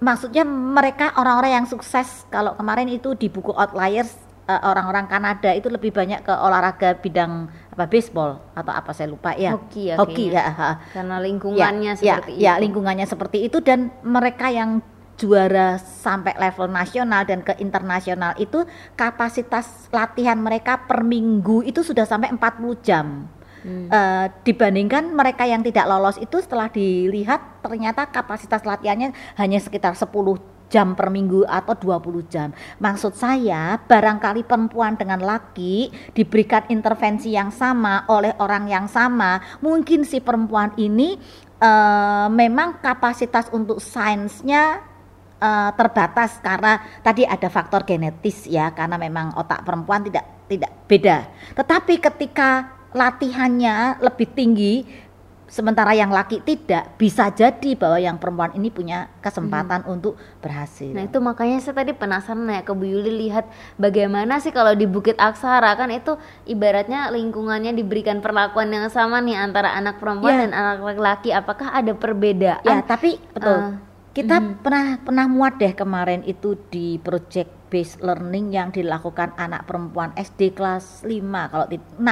maksudnya 0.00 0.44
mereka 0.44 1.16
orang-orang 1.16 1.64
yang 1.64 1.66
sukses 1.66 2.28
kalau 2.28 2.56
kemarin 2.56 2.88
itu 2.92 3.16
di 3.16 3.32
buku 3.32 3.56
outliers 3.56 4.12
eh, 4.44 4.60
orang-orang 4.60 5.08
Kanada 5.08 5.50
itu 5.56 5.72
lebih 5.72 5.96
banyak 5.96 6.28
ke 6.28 6.32
olahraga 6.36 7.00
bidang 7.00 7.48
apa 7.72 7.88
baseball 7.88 8.36
atau 8.52 8.72
apa 8.76 8.92
saya 8.92 9.08
lupa 9.08 9.32
ya. 9.32 9.56
Hoki 9.56 9.82
ya 9.88 9.96
hoki 9.96 10.24
ya 10.28 10.44
Karena 10.92 11.16
lingkungannya 11.24 11.96
ya, 11.96 12.20
seperti 12.20 12.32
ya, 12.36 12.44
ya, 12.44 12.52
itu. 12.60 12.62
lingkungannya 12.68 13.06
seperti 13.08 13.38
itu 13.48 13.64
dan 13.64 13.88
mereka 14.04 14.52
yang 14.52 14.84
juara 15.20 15.76
sampai 15.76 16.32
level 16.40 16.72
nasional 16.72 17.28
dan 17.28 17.44
ke 17.44 17.52
internasional 17.60 18.32
itu 18.40 18.64
kapasitas 18.96 19.92
latihan 19.92 20.40
mereka 20.40 20.80
per 20.88 21.04
minggu 21.04 21.60
itu 21.68 21.84
sudah 21.84 22.08
sampai 22.08 22.32
40 22.32 22.80
jam. 22.80 23.28
Hmm. 23.60 23.92
Eh, 23.92 24.26
dibandingkan 24.48 25.12
mereka 25.12 25.44
yang 25.44 25.60
tidak 25.60 25.84
lolos 25.84 26.16
itu 26.16 26.40
setelah 26.40 26.72
dilihat 26.72 27.60
ternyata 27.60 28.08
kapasitas 28.08 28.64
latihannya 28.64 29.12
hanya 29.36 29.60
sekitar 29.60 29.92
10 29.92 30.08
jam 30.72 30.96
per 30.96 31.12
minggu 31.12 31.44
atau 31.44 31.76
20 31.76 32.24
jam. 32.32 32.56
Maksud 32.80 33.12
saya 33.12 33.76
barangkali 33.76 34.48
perempuan 34.48 34.96
dengan 34.96 35.20
laki 35.20 35.92
diberikan 36.16 36.64
intervensi 36.72 37.36
yang 37.36 37.52
sama 37.52 38.08
oleh 38.08 38.32
orang 38.40 38.64
yang 38.70 38.86
sama, 38.88 39.60
mungkin 39.60 40.08
si 40.08 40.24
perempuan 40.24 40.72
ini 40.80 41.20
eh, 41.60 42.28
memang 42.32 42.80
kapasitas 42.80 43.52
untuk 43.52 43.82
sainsnya 43.84 44.89
eh, 45.40 45.70
terbatas 45.74 46.38
karena 46.38 46.78
tadi 47.00 47.24
ada 47.24 47.48
faktor 47.48 47.82
genetis 47.82 48.44
ya 48.44 48.70
karena 48.70 48.94
memang 48.94 49.32
otak 49.34 49.64
perempuan 49.64 50.04
tidak 50.04 50.46
tidak 50.46 50.70
beda. 50.86 51.18
Tetapi 51.56 51.94
ketika 51.98 52.70
latihannya 52.90 53.98
lebih 53.98 54.28
tinggi 54.30 54.74
sementara 55.46 55.90
yang 55.98 56.14
laki 56.14 56.38
tidak 56.46 56.94
bisa 56.94 57.26
jadi 57.26 57.74
bahwa 57.74 57.98
yang 57.98 58.22
perempuan 58.22 58.54
ini 58.54 58.70
punya 58.70 59.10
kesempatan 59.18 59.82
untuk 59.82 60.14
berhasil. 60.38 60.94
Nah 60.94 61.02
itu 61.02 61.18
makanya 61.18 61.58
saya 61.58 61.82
tadi 61.82 61.90
penasaran 61.90 62.46
ya 62.46 62.62
ke 62.62 62.70
Bu 62.70 62.86
Yuli 62.86 63.26
lihat 63.26 63.50
bagaimana 63.74 64.38
sih 64.38 64.54
kalau 64.54 64.78
di 64.78 64.86
Bukit 64.86 65.18
Aksara 65.18 65.74
kan 65.74 65.90
itu 65.90 66.14
ibaratnya 66.46 67.10
lingkungannya 67.10 67.74
diberikan 67.74 68.22
perlakuan 68.22 68.70
yang 68.70 68.86
sama 68.94 69.18
nih 69.18 69.42
antara 69.42 69.74
anak 69.74 69.98
perempuan 69.98 70.38
Ya. 70.38 70.46
dan 70.46 70.52
anak 70.54 70.86
laki-laki 70.86 71.34
apakah 71.34 71.74
ada 71.74 71.98
perbedaan? 71.98 72.62
Ya, 72.62 72.78
tapi 72.86 73.18
betul. 73.34 73.50
eh, 73.58 73.70
kita 74.10 74.42
mhm. 74.42 74.66
pernah 74.66 74.98
pernah 74.98 75.26
muat 75.30 75.62
deh 75.62 75.70
kemarin 75.70 76.26
itu 76.26 76.58
di 76.66 76.98
project 76.98 77.70
based 77.70 78.02
learning 78.02 78.50
yang 78.50 78.74
dilakukan 78.74 79.30
anak 79.38 79.70
perempuan 79.70 80.10
SD 80.18 80.58
kelas 80.58 81.06
5 81.06 81.14
kalau 81.22 81.66
di 81.70 81.78
6 81.78 82.02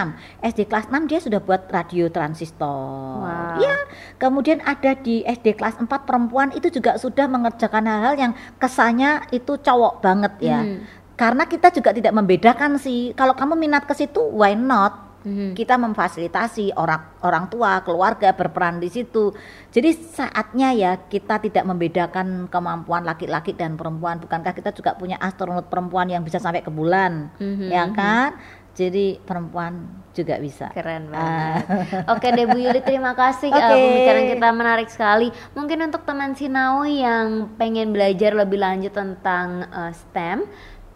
SD 0.47 0.71
kelas 0.71 0.87
6 0.87 1.11
dia 1.11 1.19
sudah 1.19 1.43
buat 1.43 1.67
radio 1.67 2.07
transistor. 2.07 3.27
Wow. 3.27 3.59
Ya, 3.59 3.75
kemudian 4.23 4.63
ada 4.63 4.95
di 4.95 5.27
SD 5.27 5.59
kelas 5.59 5.83
4 5.83 5.91
perempuan 6.07 6.55
itu 6.55 6.71
juga 6.71 6.95
sudah 6.95 7.27
mengerjakan 7.27 7.91
hal-hal 7.91 8.15
yang 8.15 8.33
kesannya 8.63 9.27
itu 9.35 9.59
cowok 9.59 9.99
banget 9.99 10.33
ya. 10.39 10.63
Mhm. 10.63 10.79
Karena 11.19 11.51
kita 11.51 11.75
juga 11.75 11.91
tidak 11.91 12.15
membedakan 12.15 12.79
sih. 12.79 13.11
Kalau 13.19 13.35
kamu 13.35 13.59
minat 13.59 13.91
ke 13.91 13.99
situ, 13.99 14.23
why 14.23 14.55
not? 14.55 15.08
Mhm. 15.19 15.59
kita 15.59 15.75
memfasilitasi 15.75 16.79
orang 16.79 17.03
orang 17.21 17.51
tua 17.51 17.83
keluarga 17.83 18.31
berperan 18.31 18.79
di 18.79 18.87
situ 18.87 19.35
jadi 19.69 19.91
saatnya 19.91 20.71
ya 20.71 20.93
kita 20.97 21.43
tidak 21.43 21.67
membedakan 21.67 22.47
kemampuan 22.47 23.03
laki-laki 23.03 23.51
dan 23.51 23.75
perempuan 23.75 24.19
bukankah 24.19 24.55
kita 24.55 24.71
juga 24.71 24.95
punya 24.95 25.19
astronot 25.19 25.67
perempuan 25.67 26.07
yang 26.07 26.23
bisa 26.23 26.39
sampai 26.39 26.63
ke 26.63 26.71
bulan 26.71 27.35
Mhm, 27.35 27.67
ya 27.67 27.83
mhm. 27.85 27.95
kan 27.95 28.31
jadi 28.73 29.19
perempuan 29.19 29.91
juga 30.15 30.39
bisa 30.39 30.71
Keren 30.71 31.11
Ah. 31.11 31.11
banget. 31.11 31.65
Oke 32.15 32.27
deh 32.31 32.47
Bu 32.47 32.55
Yuli 32.57 32.79
terima 32.79 33.11
kasih 33.11 33.51
Oke. 33.51 33.59
Eh, 33.59 33.75
pembicaraan 33.75 34.27
kita 34.31 34.49
menarik 34.51 34.87
sekali. 34.87 35.35
Mungkin 35.51 35.83
untuk 35.83 36.07
teman 36.07 36.35
Sinawi 36.35 37.03
yang 37.03 37.59
pengen 37.59 37.91
belajar 37.91 38.39
lebih 38.39 38.59
lanjut 38.59 38.95
tentang 38.95 39.67
eh, 39.67 39.91
STEM 39.93 40.47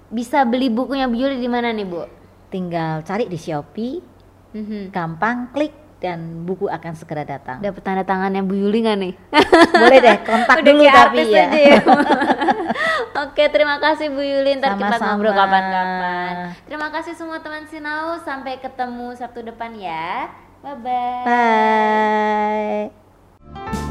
bisa 0.09 0.47
beli 0.47 0.71
bukunya 0.71 1.11
Bu 1.11 1.19
Yuli 1.19 1.43
di 1.43 1.51
mana 1.51 1.75
nih 1.75 1.83
Bu? 1.83 2.07
tinggal 2.49 3.01
cari 3.01 3.27
di 3.27 3.35
Shopee 3.35 4.12
Mhm. 4.53 4.93
gampang 4.93 5.49
klik 5.51 5.73
dan 5.97 6.43
buku 6.43 6.67
akan 6.67 6.93
segera 6.99 7.23
datang 7.23 7.63
Dapat 7.63 7.79
tanda 7.79 8.03
tangannya 8.03 8.43
Bu 8.43 8.59
Yuli 8.59 8.83
nggak 8.83 8.99
nih? 8.99 9.15
boleh 9.83 9.99
deh 10.03 10.19
kontak 10.27 10.57
Udah 10.59 10.73
dulu 10.75 10.83
tapi 10.83 11.17
ya 11.31 11.47
aja 11.47 11.61
ya. 11.63 11.79
Oke, 13.23 13.47
terima 13.55 13.79
kasih 13.79 14.11
Bu 14.11 14.19
Yuli. 14.19 14.59
Ntar 14.59 14.75
kita 14.75 14.99
Sama-sama. 14.99 15.15
ngobrol 15.15 15.31
kapan-kapan. 15.33 16.35
Terima 16.67 16.89
kasih 16.91 17.15
semua 17.15 17.39
teman 17.39 17.65
Sinau. 17.71 18.19
Sampai 18.19 18.59
ketemu 18.59 19.15
Sabtu 19.15 19.47
depan 19.47 19.71
ya. 19.79 20.27
Bye 20.61 20.79
bye. 20.83 21.23
bye 23.55 23.82